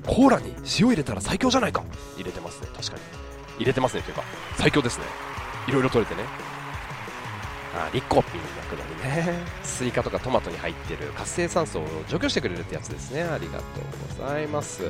[0.08, 1.84] コーラに塩入れたら最強じゃないか。
[2.18, 2.68] 入れてますね。
[2.76, 3.21] 確かに。
[3.58, 4.02] 入れてますね。
[4.04, 4.24] というか
[4.58, 5.06] 最強ですね。
[5.68, 6.28] いろいろ取れてね。
[7.74, 9.40] あリコピンのくだりね。
[9.64, 13.24] スイカとかトマトに入ってる活性酸素を除去してくれるってやつですね。
[13.24, 14.84] ありがとうございます。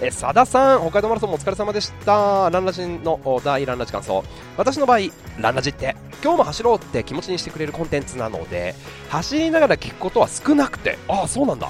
[0.00, 2.50] え佐田さん北海道マラソンもお疲れ様でした。
[2.50, 4.22] ランラジの大ランラジ感想。
[4.56, 4.98] 私の場合
[5.38, 8.74] ランラジって今日も走ろうって気持ちにしてくれるコンテンツなので
[9.10, 11.68] 走りながら聞くことは少なくてああそうなんだ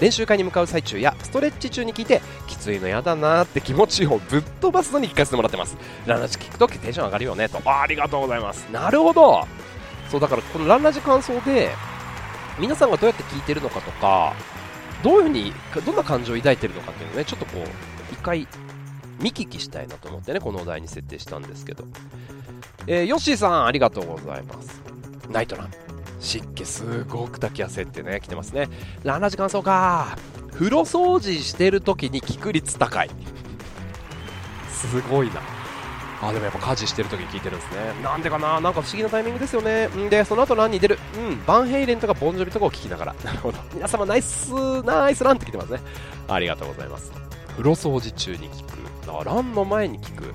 [0.00, 5.76] 練習会に向かう最中やストレッチ中に聞いてきついのやだなって気持ちをぶっ飛ばすのに聞かせてもらってます。
[6.06, 7.60] ランラジ聞くときテンション上がるよねと。
[7.64, 8.66] あありがとうございます。
[8.70, 9.46] なるほど。
[10.10, 11.70] そうだからこのランラジ感想で
[12.58, 14.34] 皆さんがどうやって聞いてるのかとか
[15.02, 15.52] どういうふうに
[15.84, 18.46] どんな感情を抱いてるのかっていうのをねちょっとこう一回
[19.20, 21.84] 見聞きしたいなと思ってねこのお題に設定したんですけど、
[22.86, 24.80] えー、ヨッシーさんありがとうございます。
[25.30, 25.85] ナイトラン
[26.26, 28.68] 湿気すごく炊き汗ってね来てますね。
[29.04, 30.18] ランラジ感想か。
[30.52, 33.10] 風呂掃除してる時に聞く率高い。
[34.70, 35.40] すごいな。
[36.22, 38.02] あでもやっぱ家事してる時に聞いてるんですね。
[38.02, 38.60] なんでかな？
[38.60, 39.86] なんか不思議なタイミングですよね。
[39.88, 40.98] んでその後ランに出る。
[41.16, 41.44] うん。
[41.44, 43.14] バンヘイレンとかボンジョビとかを聞きながら。
[43.22, 43.58] なるほど。
[43.72, 44.52] 皆様ナイス
[44.82, 45.80] ナイスランって来てますね。
[46.26, 47.12] ありがとうございます。
[47.50, 48.76] 風呂掃除中に聞く。
[49.12, 50.34] あランの前に聞く。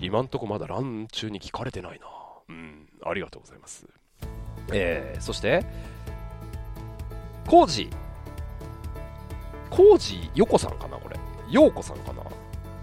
[0.00, 2.06] 今んとこまだラン中に聞かれてないな。
[2.48, 2.88] うん。
[3.04, 3.86] ありがとうございます。
[4.72, 5.64] えー、そして、
[7.46, 7.90] コージ、
[9.70, 11.16] コージヨコさんかな、これ。
[11.50, 12.22] ヨーコさんかな。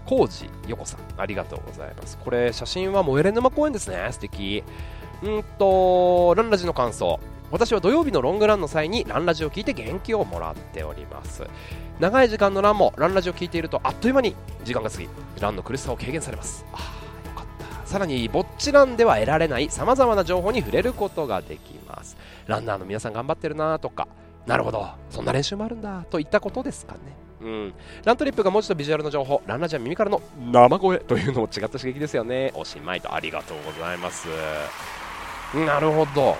[0.06, 2.18] コージヨコさん、ありがとうございます。
[2.18, 4.08] これ、写真は燃えれ沼公園ですね。
[4.10, 4.64] 素敵。
[5.22, 7.20] うんと、ランラジの感想。
[7.50, 11.44] 私は土曜日のロングランの際にランラジを聞いて元気をもらっております
[11.98, 15.08] 長い時間のランもランラジを聞いているとあっという間に時間が過ぎ
[15.40, 16.99] ランの苦しさを軽減されますあ
[17.90, 22.16] さらにぼっちランでは得られないさまざまな情報に触れることができます。
[22.46, 24.06] ランナーの皆さん頑張ってるなとか
[24.46, 27.00] なるほどそんな練習もあるんだといったことですかね。
[27.40, 27.74] うん、
[28.04, 30.22] ラントリップが文字とビジュアルの情報ランラジは耳からの
[30.52, 32.52] 生声というのも違った刺激ですよね。
[32.54, 34.28] おしまいとありがとうございます。
[35.52, 36.36] なるほど。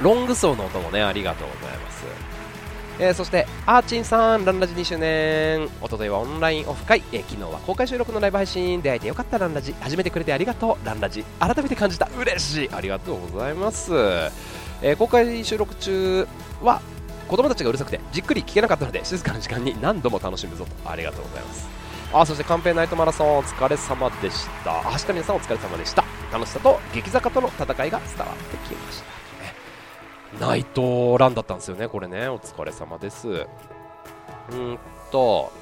[0.00, 2.29] ロング層の音もねありがとうございます。
[3.00, 5.68] えー、そしてアーチンさんランラジ2周年。
[5.80, 9.72] おとといはオンラインオフ会、えー、昨日は公開収録のライブ配信出会えてよかったランラジ。
[9.80, 12.10] 始めてくれてありがとうランラジ改めて感じた。
[12.18, 12.70] 嬉しい。
[12.70, 13.92] ありがとうございます、
[14.82, 16.28] えー、公開収録中
[16.62, 16.82] は
[17.26, 20.90] 子供たちがうるさくてじっくり聞けなかったので静かな時間に何度も楽しむぞと。
[20.90, 21.68] ありがとうございます。
[22.12, 24.80] あそしてカンペナイトマラソンお疲れ様でした。
[24.80, 25.12] あ走った。
[25.14, 26.04] 皆さんお疲れ様でした。
[26.30, 29.09] 楽しさと激坂との戦いが伝わってきました。
[30.38, 33.46] ナイトランだったんですよね、これね、お疲れ様です。
[34.52, 34.78] うん
[35.10, 35.52] と、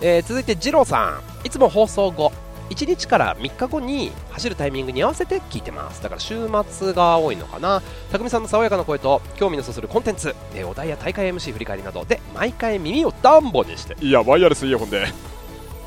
[0.00, 2.32] えー、続いて、二郎さん、いつも放送後、
[2.70, 6.02] 1日から3日後に走るタイミングに合わせて聞いてます。
[6.02, 7.82] だから週末が多いのかな。
[8.10, 15.06] 匠さんの爽やかな声と興味のそそるコンテンツ、えー、お題や大会 MC 振り返りなどで毎回耳をダンボにして、いや、ワイヤレスイヤホンで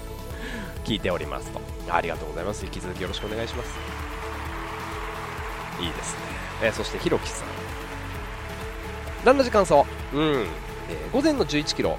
[0.86, 1.60] 聞いておりますと。
[1.91, 2.66] ありがとうございます。
[2.66, 3.72] 引き続きよろしくお願いします。
[5.82, 6.20] いいですね。
[6.64, 7.89] えー、そして、ひろきさん。
[9.26, 10.17] ランの時間走、う？
[10.17, 10.47] ん。
[10.89, 11.97] えー、午前の11キロ。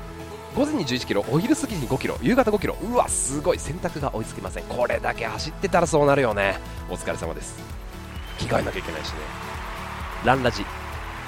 [0.56, 1.24] 午前に11キロ。
[1.30, 2.16] お昼過ぎに5キロ。
[2.22, 2.76] 夕方5キロ。
[2.82, 3.58] うわすごい。
[3.58, 4.64] 洗濯が追いつきません。
[4.64, 6.58] これだけ走ってたらそうなるよね。
[6.88, 7.58] お疲れ様です。
[8.38, 9.18] 着替えなきゃいけないしね。
[10.24, 10.64] ランラジ。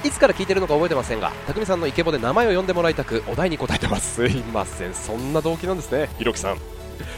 [0.05, 4.15] いつから聞いてるのか覚えてませんが匠さんのイケボで名前を呼んでもらいたくお題に答えてます。
[4.15, 4.95] すいません。
[4.95, 6.09] そんな動機なんですね。
[6.19, 6.59] ひろきさん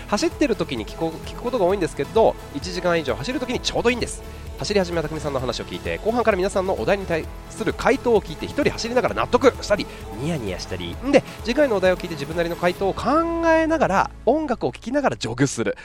[0.08, 4.22] 走ってる時に聞く聞くことが多いんですけど1時間以上走る時にちょうどいいんです。
[4.58, 9.84] 走り始めた匠さんの話を聞いて後半から皆さんのお題に対する回答を聞いて1人走りながら納得したり
[10.20, 10.94] ニヤニヤしたり。
[11.04, 13.02] んで次回のお題を聞いて自分なりの回答を考
[13.48, 15.76] えながら音楽を聴きながらジョグする。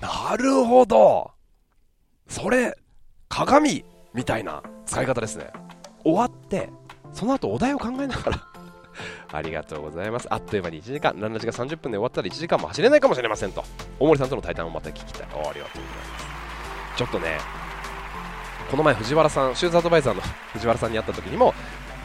[0.00, 1.32] なるほど。
[2.28, 2.78] それ
[3.28, 5.50] 鏡みたいな使い方ですね。
[6.04, 6.70] 終わって
[7.12, 8.46] その後お題を考えながら
[9.32, 10.28] ありがとうございます。
[10.30, 13.62] あっという間に1時間、ランナジが30分で終わったら1時間も走れないかもしれませんと。
[13.98, 15.26] 大森さんとの対談をまた聞きたい。
[15.26, 16.26] ありがとうございます。
[16.96, 17.38] ちょっとね、
[18.70, 20.20] この前藤原さん、シューズアドバイザーの
[20.52, 21.54] 藤原さんに会った時にも、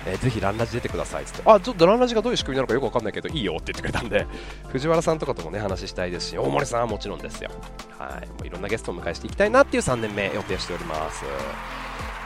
[0.05, 4.27] えー、ぜひランラジ出てくださいっつって、あ、ちょっとランラジがどういう仕組みなのかよくわかんないけど、いいよって言ってくれたんで、
[4.71, 7.49] 藤原さんとかともね、話したいですし、大森さんはもちろんですよ。
[7.97, 8.27] はい。
[8.27, 11.23] もういろんなゲストを迎えしていきたいなっていう3年目予定しております。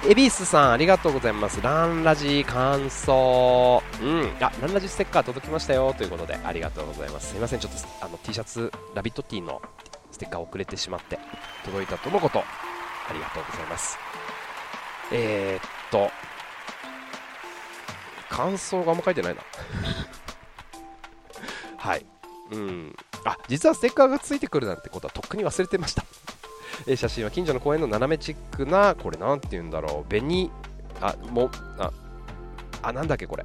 [0.10, 1.62] エビスさん、ありがとうございます。
[1.62, 3.84] ランラジ感想。
[4.02, 4.32] うん。
[4.40, 5.94] あ、ランラジステッカー届きましたよ。
[5.98, 7.32] ということで、ありがとうございます。
[7.32, 9.62] すいません、ちょっとあの T シャツ、ラビットティーの
[10.12, 11.20] ステッカー遅れてしまって、
[11.66, 12.40] 届いたとのこと。
[12.40, 12.44] あ
[13.14, 13.98] りがとうございます。
[15.12, 16.10] えー、っと、
[18.30, 19.42] 感想があんま書いてないな。
[21.76, 22.06] はい。
[22.52, 22.96] うん。
[23.26, 26.06] あ、実はステッカーがついてくるなんてことはとっくに忘れてました。
[26.86, 30.52] え写真は近所の公園の斜めチックな、これなんて言うんだろう、紅、
[31.02, 31.92] あ、も、あ、
[32.82, 33.44] あ、なんだっけこれ。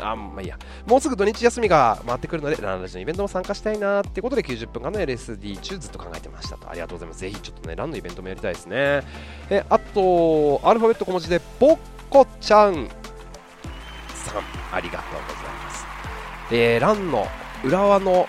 [0.00, 0.58] あ、まあいいや。
[0.86, 6.68] もうすぐ土日休みが回ってくるので、ランラジのイベントも参加したいなってことで90分間の LSD 中ずっと考えてましたと。
[6.70, 7.20] ありがとうございます。
[7.20, 9.02] ぜひちょっとね、ランのイベントもやりたいですね。
[9.50, 11.78] え、あと、アルファベット小文字で、ぼっ
[12.10, 12.88] こちゃん
[14.14, 15.86] さん、ありがとうございます。
[16.52, 17.26] えー、ランの
[17.64, 18.28] 浦和の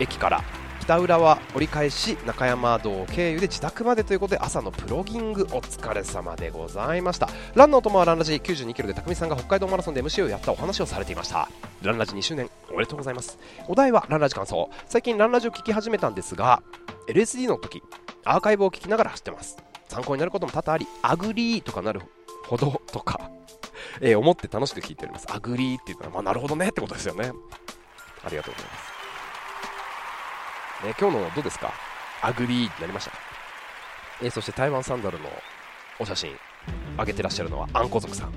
[0.00, 0.42] 駅から
[0.82, 7.28] 北浦和折り返し中山道経由で自宅までということで朝のプロギングお疲れ様でございました。
[7.54, 11.48] ランのお供はランラジ92キロで匠さんが北海道マラソンで MC をやったお話をされていました。
[11.82, 13.38] ランラジ2周年おめでとうございます。
[13.68, 14.70] お題はランラジ感想。
[14.88, 16.64] 最近ランラジを聞き始めたんですが
[17.08, 17.80] LSD の時
[18.24, 19.58] アーカイブを聞きながら走ってます。
[19.88, 22.00] 参考になることも多々あり agree とかなる
[22.46, 23.30] ほどとか
[24.00, 25.28] えー、思って楽しく聞いております。
[25.30, 27.30] agree っていうのはまあなるほどねってことですよね。
[28.24, 28.91] ありがとうございます。
[30.84, 31.72] ね、今日のどうですか？
[32.22, 33.12] agree になりました、
[34.22, 35.28] えー、そして台湾サンダルの
[35.98, 36.30] お写真
[36.96, 38.32] 上げてらっしゃるのはあんこ族さん。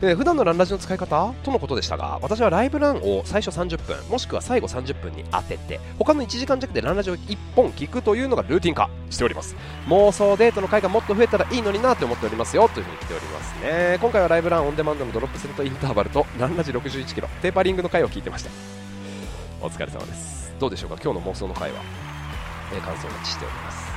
[0.00, 9.54] で普段のランラジの使い方とのことでしたが私はライブランを最初30分もしくは最後30分に当てて他の1時間弱でランラジを1本聞くというのがルーティン化しております。
[9.86, 13.98] 妄想デートの回がもっと増えたらいいのになと思っておりますよというふうに来ておりますね。
[14.00, 18.50] 今回はライブランオンデマンドのドロップセットインターバルとランラジ61キロテーパリングの回を聞いてました。
[19.60, 20.41] お疲れ様です。
[20.62, 20.96] どうでしょうか？
[21.02, 21.80] 今日の妄想の回は、
[22.72, 23.92] えー、感想をお待ちしております、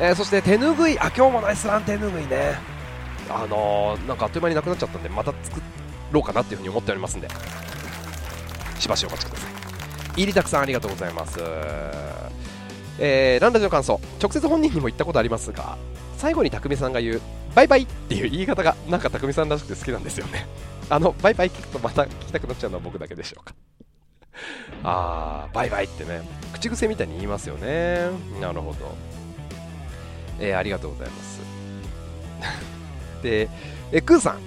[0.00, 0.96] えー、そして手ぬぐい。
[1.00, 2.54] あ今日もナイスラン手ぬぐいね。
[3.28, 5.60] あのー、なんかあっという間になくなっちゃったんでまた作
[6.12, 7.28] ろうかなっていうふうに思っておりますんで。
[8.78, 9.50] しばしお待ちください。
[10.14, 11.40] 入りたくさんありがとうございます。
[13.00, 14.00] えー、ランラジの感想。
[14.22, 15.76] 直接本人にも言ったことありますが
[16.18, 17.20] 最後に匠さんが言う
[17.56, 20.46] バイバイっていう言い方がなんか匠さんらしくて好きなんですよね。
[20.88, 23.52] あのバイバイ聞くとまた聞きたくなっちゃうのは僕だけでしょうか。
[24.82, 26.22] あー、バイバイってね、
[26.52, 28.10] 口癖みたいに言いますよね。
[28.40, 28.94] なるほど。
[30.38, 31.40] えー、ありがとうございます。
[33.22, 33.48] で、
[33.92, 34.40] え、クーさん。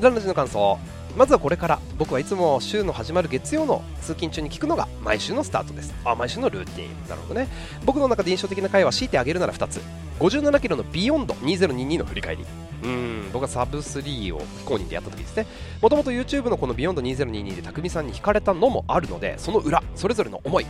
[0.00, 0.78] ランラジの感想
[1.16, 1.78] まずはこれから。
[1.98, 5.94] 僕はいつも週の始まる月曜の通勤中に聞くのが毎週のスタートです。
[6.04, 7.08] あ毎週のルーティン。
[7.08, 7.48] なるほどね。
[7.84, 9.80] 僕の中で印象的な回は強いてあげるなら2つ。
[10.18, 12.44] 57キロのビヨンド2022の振り返り。
[12.84, 15.46] うん僕はサブ3を非公認でやった時ですね。
[15.80, 20.66] もともと YouTube のこのビヨンド2022で匠さんに惹かれたのもあるのでその裏それぞれの思い。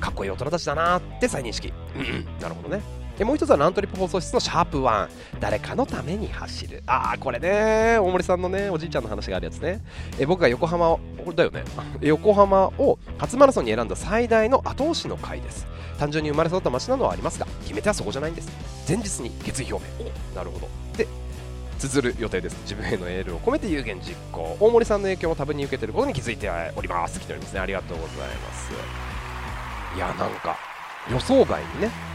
[0.00, 1.72] かっこいい大人たちだなって再認識。
[1.96, 2.26] うん。
[2.40, 2.82] なるほどね。
[3.18, 5.08] でもう一つはラントリップ放送室のシャープ1
[5.38, 6.82] 誰かのために走る。
[6.86, 7.96] ああこれね。
[7.98, 9.80] 大森さんのねおじいちゃんの話があるやつね。
[10.18, 11.62] え僕が横浜をこれだよね。
[12.02, 15.66] 横浜を初マラソンに選んだ最大の後押しの回です。
[15.98, 18.48] 単純に生まれ育った街などはありますが決め手はそこじゃないんです。
[18.88, 20.10] 前日に決意表明。
[20.10, 20.68] おなるほど。
[20.96, 21.06] で
[21.78, 22.56] 綴る予定です。
[22.62, 24.56] 自分へのエールを込めて有言実行。
[24.58, 27.20] 大森さんの影響を多分に受けてることに気づいております。
[27.20, 27.60] 来ておりますね。
[27.60, 28.72] ありがとうございます。
[29.94, 30.56] いやなんか
[31.08, 32.13] 予想外にね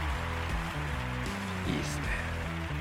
[1.66, 2.04] いいですね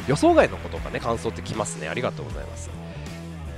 [0.07, 2.69] 予想外のことがね感想ってきますねありがとうございます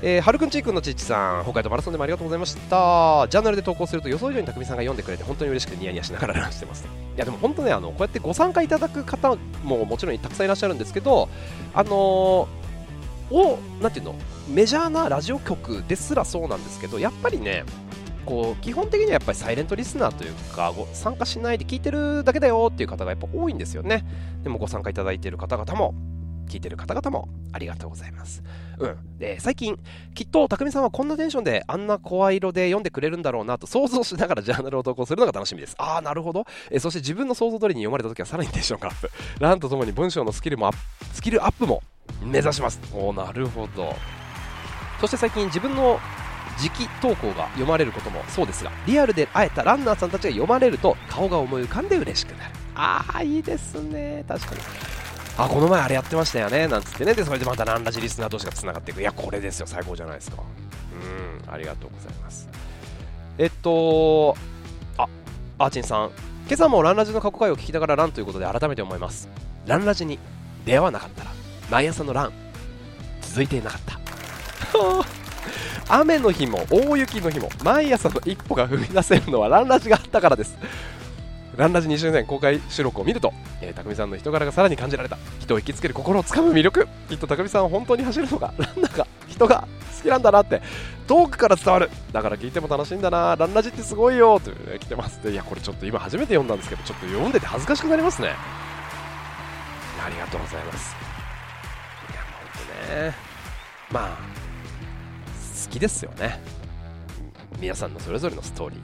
[0.03, 3.27] え、はるくんちーくんのちっちさん、北海道マラソンでもありがとうございました。
[3.29, 6.87] ジャーナルで投稿すると予想以上にたくみさんが読んでくれて本当に嬉しくてニヤニヤしながらランしてます。
[7.15, 11.29] いやでも本当ね、あのこうやってご参加いただく方ももちろんたくさんいらっしゃるんですけど、
[11.75, 14.15] あのー、を、なんていうの、
[14.49, 17.63] メジャーなラジオ局ですらそうなんですけど、やっぱりね、
[18.25, 24.05] こう基本的にはやっぱりサイレントリスナーというかご参加しないで聞いてるだけだよっていう方がやっぱ多いんですよね
[24.43, 25.93] でもご参加いただいている方々も
[26.51, 28.43] 聞いてる方々もありがとうございます。
[28.77, 29.17] うん。
[29.17, 29.79] で、最近、
[30.13, 35.75] きっと、匠さんはこんなテンションであんな声色で読んでくれるんだろうなと想像しながら ジャーナルを投稿するのが楽しみです。
[35.77, 36.45] ああ、なるほど。
[36.69, 39.09] えそして自分の想像通りに読まれた時はさらにテンションがアップ。
[39.39, 41.81] ランとともに文章のスキルもアップ、スキルアップも
[42.21, 42.81] 目指します。
[42.93, 43.95] おなるほど。
[44.99, 45.99] そして最近自分の
[46.59, 52.51] 直投稿が読まれることもそうですがリアルで会えたランナーさんたちが読まれると顔が思い浮かんで嬉しくなる。
[52.75, 54.23] ああいいですね。
[54.27, 54.61] 確かに。
[55.37, 56.67] あこの前あれやってましたよね。
[56.67, 57.13] なんつってね。
[57.13, 59.01] でそれでまたランラジリスナー同士がつながっていく。
[59.01, 60.37] いやこれですよ最高じゃないですか。
[60.37, 62.47] うんありがとうございます。
[63.37, 64.35] えっと
[64.97, 65.07] あ
[65.57, 66.11] アーチンさん。
[66.47, 69.29] 今朝もランラジの過去回を聞きながらランということで改めて思います。
[69.67, 70.19] ランラジに
[70.65, 71.31] 出会わなかったら
[71.69, 72.33] 毎朝のラン
[73.21, 75.20] 続いていなかった
[75.93, 80.57] 雨の日も大雪の日も毎朝の一歩が踏み出せるのはランラジがあったからです。
[81.57, 85.17] ランラジ2周年公開収録を見ると、えー、匠さんの人柄がさらに感じられた。
[85.39, 86.87] 人を引きつける心をつかむ魅力。
[87.09, 89.67] きっと匠さんは本当に走るのがランナーが人が
[89.97, 90.61] 好きなんだなって
[91.07, 91.89] 遠くから伝わる。
[92.13, 93.35] だから聞いても楽しいんだな。
[93.35, 94.39] ランラジってすごいよ。
[94.39, 95.21] という、ね、来てます。
[95.21, 98.29] でいやこれちょっと今初めて読んだんですけどちょっと読んでて恥ずかしくなりますね。
[100.03, 100.95] ありがとうございます。
[102.11, 103.13] いや本当ね。
[103.91, 104.50] まあ
[105.71, 106.39] きですよね。
[107.59, 108.79] 皆さんのそれぞれのストーリー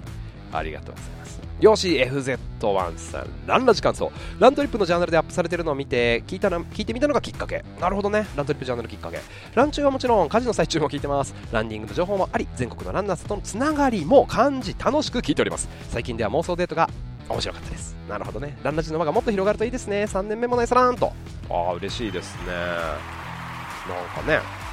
[0.58, 1.40] ありがとうございます。
[1.60, 4.12] よし FZ1 さんランラジ感想。
[4.40, 7.66] ラントリップのジャーナルでアップされてるのを見て聞いた聞いてみたのがきっかけ。
[7.82, 8.28] なるほどね。
[8.36, 9.20] ラントリップジャーナルきっかけ。
[9.56, 11.34] ラン中はもちろん家事の最中も聞いてます。
[11.52, 15.68] ランニングの情報もあり全国のランナーさんとのつながりも感じ楽しく聞いております。
[15.90, 16.90] 最近では妄想デートが
[17.28, 17.96] 面白かったです。
[18.08, 18.56] なるほどね。
[18.64, 20.04] ランラジの輪がもっと広がるといいですね。
[20.04, 21.12] 3年目もないさらんと。
[21.50, 22.54] ああ嬉しいですね。
[22.54, 24.67] なんかね。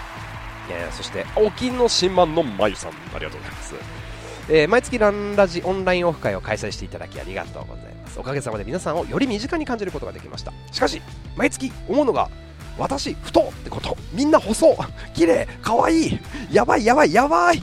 [0.71, 3.75] えー、そして沖野島のまゆさんありがとうございます、
[4.49, 8.21] えー、毎月ランラジオンラインオフ会を開催していただきありがとうございます。
[8.21, 10.53] おかげさまで皆さんをより身近に感じることができました。
[10.71, 11.03] しかし
[11.37, 12.31] 毎月思うのが
[12.79, 13.97] 私太ってこと。
[14.13, 14.77] みんな細
[15.15, 16.19] 綺麗可愛い
[16.51, 17.63] やばいやばいやばい。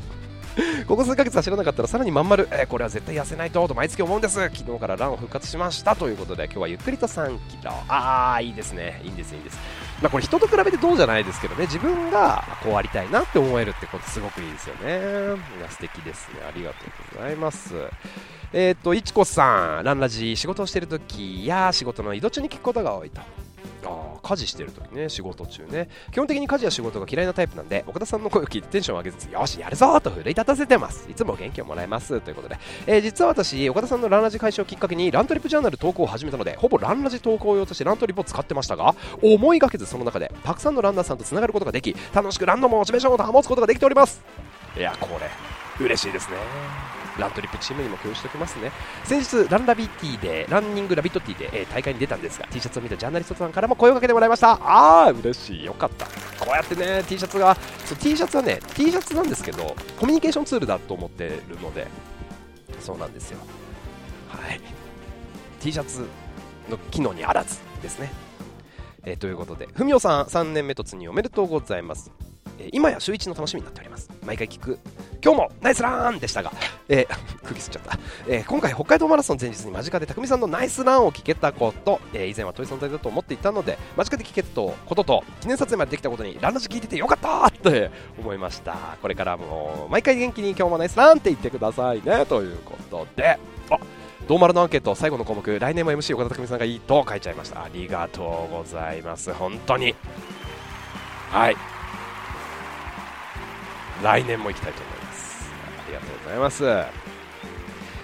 [0.85, 4.35] ここ数ヶ月走らなかったらさらにまん丸、えー、これは絶対痩せないとと毎月思うんです。
[4.35, 5.95] 昨日からランを復活しました。
[5.95, 9.01] ということで今日はゆっくりと3キロああいいですね。
[9.03, 9.57] いいんですいいんです。
[10.01, 14.81] まあこれ人と比べてどうじゃないですけどね自分がこうありたいなって思えるってことすごくいいですよね。
[15.59, 16.41] いや素敵ですね。
[16.47, 17.75] ありがとうございます。
[18.53, 19.83] えっ、ー、といちこさん。
[19.83, 23.21] ランラジ仕事をしてるときや仕事の移動中に聞くことが多いと。
[24.21, 25.89] 家事してる時ね仕事中ね。
[26.11, 31.09] 基本的に家事や仕事が嫌いなタイプなんで岡田さんの声を聞いてテンションを上げつつよしやるぞと奮い立たせてます。
[31.09, 32.21] いつも元気をもらえます。
[32.21, 32.57] ということで、
[32.87, 44.23] えー、実は私岡田さんのランラジ開始をきっかけにラントリップジャーナル投稿を始めたのでほぼランラジ投稿用としてラントリップを使ってましたが思いがけずその中でたくさんのランナーさんとつながることができ楽しくランのモチベーションを保つことができております。
[44.77, 47.00] いやこれ嬉しいですね。
[47.21, 48.71] ラントリップチームにも共有しておきますね。
[49.05, 54.51] 先日ランラビティでランニングラビットティで、えー、大会に出たんですが T シャツを見たジャーナリストさんからも声をかけてもらいました。
[54.51, 55.65] ああ嬉しい。
[55.65, 56.05] よかった。
[56.05, 56.11] こ
[56.47, 57.55] うやってね T シャツが
[57.85, 61.87] そう T シャツはね T シャツなんですけどコミュニケーションツールだと思ってるので
[62.79, 63.39] そうなんですよ。
[64.29, 64.61] はい。
[65.59, 66.07] T シャツ
[66.69, 68.11] の機能にあらずですね。
[69.03, 72.11] えー、ということで、ふみおさん3年目突入おめでとうございます。
[72.61, 74.09] えー、今や週一の楽しみになっております。
[74.25, 74.79] 毎回聞く。
[75.23, 76.51] 今日もナイスランでしたが、
[76.87, 77.07] えー、
[77.41, 88.97] 空気吸っちゃった、えー、今回北海道マラソン前日に間近で匠さんのナイスランを聞けたこと、えー、以前は遠い存在だと思っていたので間近で聞けたことと記念撮影までできたことにランラジ聞いててよかったって思いました。
[89.01, 92.25] これからも毎回元気に今日もナイスランって言ってくださいね。
[92.25, 93.37] ということで。
[93.69, 93.79] あ
[94.27, 97.63] ドーマルのアンケート最後の項目来年も MC 岡田匠さんがいいと書いちゃいました。
[97.63, 99.33] ありがとうございます。
[99.33, 99.95] 本当に。
[101.31, 101.70] はい。
[104.03, 105.51] 来年も行きたいと思います。
[105.85, 107.01] ありがとうございます。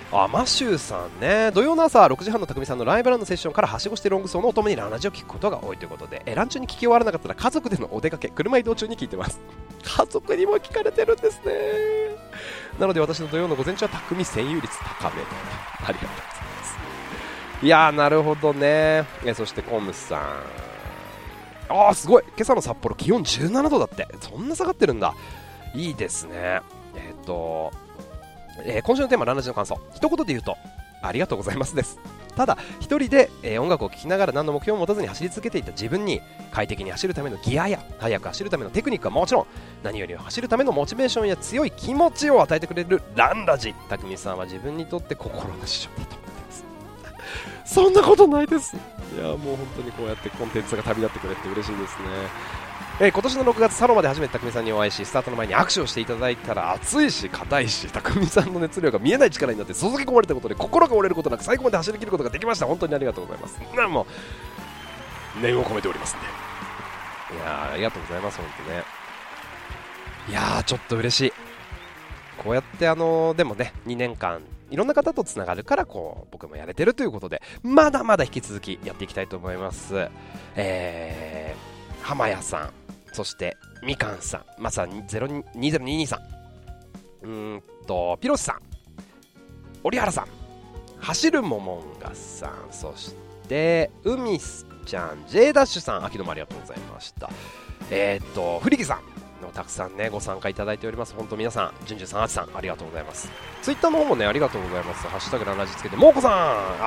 [0.09, 1.51] あマシューさんね。
[1.51, 9.41] 土曜の朝6時半の匠さんのライブランのセッションからはしごしてロングソーのお供にラジオを聞くことが多いということでえランチに聞き終わらなかったら家族でのお出かけ車移動中に聞いてます。
[9.83, 11.53] 家族にも聞かれてるんですね。
[12.79, 15.27] なので私の土曜の午前中は匠占有率高めと。
[15.85, 16.63] ありがとうございま
[17.61, 17.65] す。
[17.65, 19.05] いやーなるほどね。
[19.25, 20.21] えそしてコムさん。
[21.69, 22.23] あーすごい。
[22.23, 24.07] 今朝の札幌気温17度だって。
[24.21, 25.13] そんな下がってるんだ
[25.73, 26.61] いいですね
[26.95, 27.71] えっ、と
[28.63, 29.79] えー、今週のテーマ、ランラジの感想。
[29.93, 30.57] 一言で言うと、
[31.01, 31.99] ありがとうございますです。
[32.35, 39.45] ただ、一人で、えー、音楽を聴きながら何の目標も持たずに走り続けていた自分に、快適に走るためのギアや、速く走るためのテクニックはもちろん、
[39.83, 43.73] 何よりも走るためのモチベーションや強い気持ちを与えてくれるランラジ。
[43.89, 46.65] 匠さんは自分にとって心の師匠だと思ってます。
[47.73, 48.75] そんなことないです。
[49.15, 52.66] いや、もう本当にこうやってコンテンツが旅立ってくれて嬉しいですね。
[52.99, 62.65] えー、今年の6月サロマで初めて匠さんにお会いしスタートの前に握手をしていただいたら熱いし硬いし匠さんの熱量が見えない力になって注ぎ込まれたことで心が折れることなく最後まで走り切ることができました。
[62.65, 63.59] 本当にありがとうございます。
[63.75, 64.07] なも
[65.37, 66.25] う念を込めておりますんで
[67.35, 68.83] いやありがとうございます本当ね。
[70.29, 71.33] いやーちょっと嬉しい。
[72.41, 74.41] こうやってあのー、でもね2年間
[74.71, 80.09] いろんな方とつながるからこう僕もやれてるということでまだまだ引き続きやっていきたいと思います。
[80.55, 82.86] えー、浜谷さん。
[83.17, 86.21] そしてみかんさんまさに2022さ
[87.23, 87.25] ん。
[87.25, 88.61] うんとピロシさん
[89.83, 90.27] 折原さん
[90.99, 92.67] 走るももんがさん。
[92.69, 93.15] そし
[93.49, 97.31] て海すちゃん J ダッシュさん秋のもありがとうございました。
[97.89, 99.01] えー、っとフリキさ
[99.41, 101.15] んのたくさんねご参加いただいております。
[101.15, 103.31] 本当皆さんじゅんじゅんさんあちさんありがとうございます。
[103.63, 105.07] ツイッターの方もねありがとうございます。
[105.07, 106.31] ハッシュタグランラジつけてもうこさん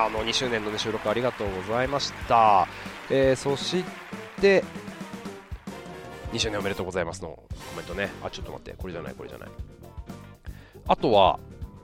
[0.05, 2.69] あの2周年の、ね、収録ありがとうございました、
[3.09, 3.83] えー、そし
[4.39, 4.63] て
[6.31, 8.09] 2周年おめでとうございますのコメントね。
[8.23, 9.49] あ、ちょっと待って、これじゃない、これじゃない。
[10.87, 11.39] あとは、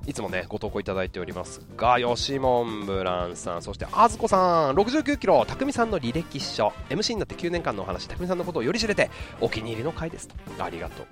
[0.07, 10.35] いつもね、ご投稿いただいておりますが、吉門ブランさん、そしてあずこさん、69キロ、たくみさんの履歴書、MC になって9年間のお話、たくみさんのことをより知れて、お気に入りの回ですと。
[10.63, 11.07] ありがとう。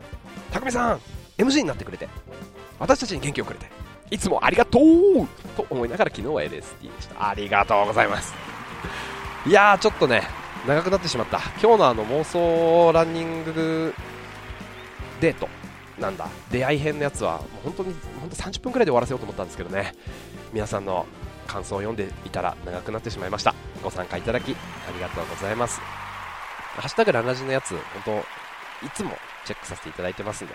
[0.53, 1.01] たくみさん、
[1.37, 2.07] MC になってくれて、
[2.79, 3.69] 私たちに元気をくれて、
[4.11, 5.27] いつもありがとう
[5.57, 7.29] と思いながら昨日は LST でした。
[7.29, 8.33] ありがとうございます。
[9.45, 10.23] いやー、ちょっとね、
[10.67, 11.39] 長くなってしまった。
[11.61, 13.93] 今日のあの妄想ランニング
[15.21, 15.47] デート
[15.99, 16.27] なんだ。
[16.51, 19.93] 出会い編のやつはもう本当に本当30分くらいで終わらせようと思ったんですけどね。
[20.53, 21.05] 皆さんの
[21.47, 23.53] 感想を読んでいたら長くなってしまいました。
[23.83, 24.55] ご参加いただきあ
[24.93, 25.79] りがとうございます。
[26.75, 27.69] ハッシュタグランラジのやつ
[28.05, 28.21] 本
[28.81, 29.11] 当いつも
[29.45, 30.53] チェックさせていただいてますんで。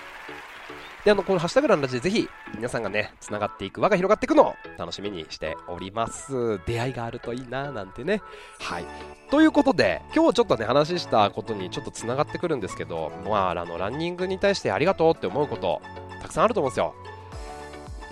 [1.04, 6.60] で、あの、このハッシュタグランラジでぜひ、皆さんがね、繋がっていく、輪が広がっていくのを楽しみにしております。
[6.66, 8.20] 出会いがあるといいななんてね。
[8.58, 8.84] はい。
[9.30, 15.80] ということで、今日ちょっとね、話したことにちょっと繋がってくるんですけど、まあ、あの、ランニングに対してありがとうって思うこと、
[16.20, 16.94] たくさんあると思うんですよ。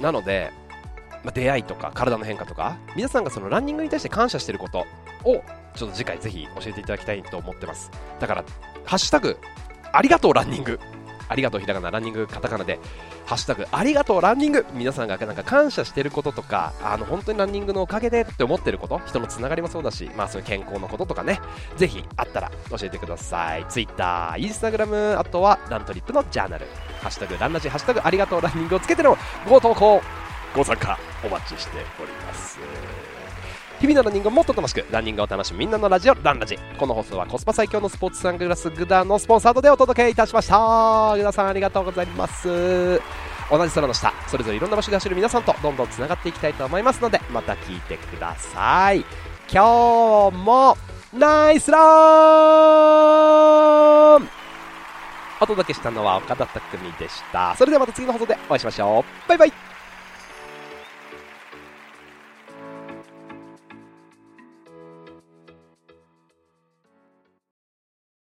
[0.00, 0.52] なので、
[1.24, 4.86] まあ、出会いとか体の変化とか、皆さんがそのランニングに対して感謝してること
[5.24, 5.42] を、
[5.74, 7.90] ちょっと次回ぜひ教えていただきたいと思ってます。
[8.20, 8.44] だから、
[8.84, 9.38] ハッシュタグ、
[9.92, 10.78] ありがとうランニング
[11.28, 12.78] ありがとうひらがな、ランニングカタカナで、
[13.26, 21.40] ハッシュタグ、ありがとうランニング皆さんがなんか感謝してることとか、あの、本当にランニングのおかげでって思ってること、人のつながりもそうだし、まあそういう健康のこととかね、
[21.76, 23.66] ぜひあったら教えてください。
[23.68, 26.66] Twitter、Instagram、あとはラントリップのジャーナル、
[27.00, 29.16] ハッシュタグ、ランラジ、ハッシュタグ、ありがとうランニングをつけての
[29.48, 30.00] ご投稿、
[30.54, 32.58] ご参加お待ちしております。
[33.80, 36.58] 日々のランニングをもっと楽しくランニングを楽しむみんなのラジオランラジ。
[36.78, 41.14] この放送はコスパ最強のスポーツサングラスグダのスポンサードでお届けいたしました。
[41.16, 43.00] グダさんありがとうございます。
[43.50, 44.12] 同じ空の下。
[44.26, 49.04] それぞれいろんな場所で走る皆さんとどんどんつながっていきたいと思いますのでまた聞いてください。
[49.50, 50.76] 今日も
[51.12, 51.78] ナイスラ
[54.18, 54.28] ン。
[55.40, 57.54] お届けしたのは岡田匠でした。
[57.56, 59.28] それではまた次の放送でお会いしましょう。
[59.28, 59.77] バイバイ。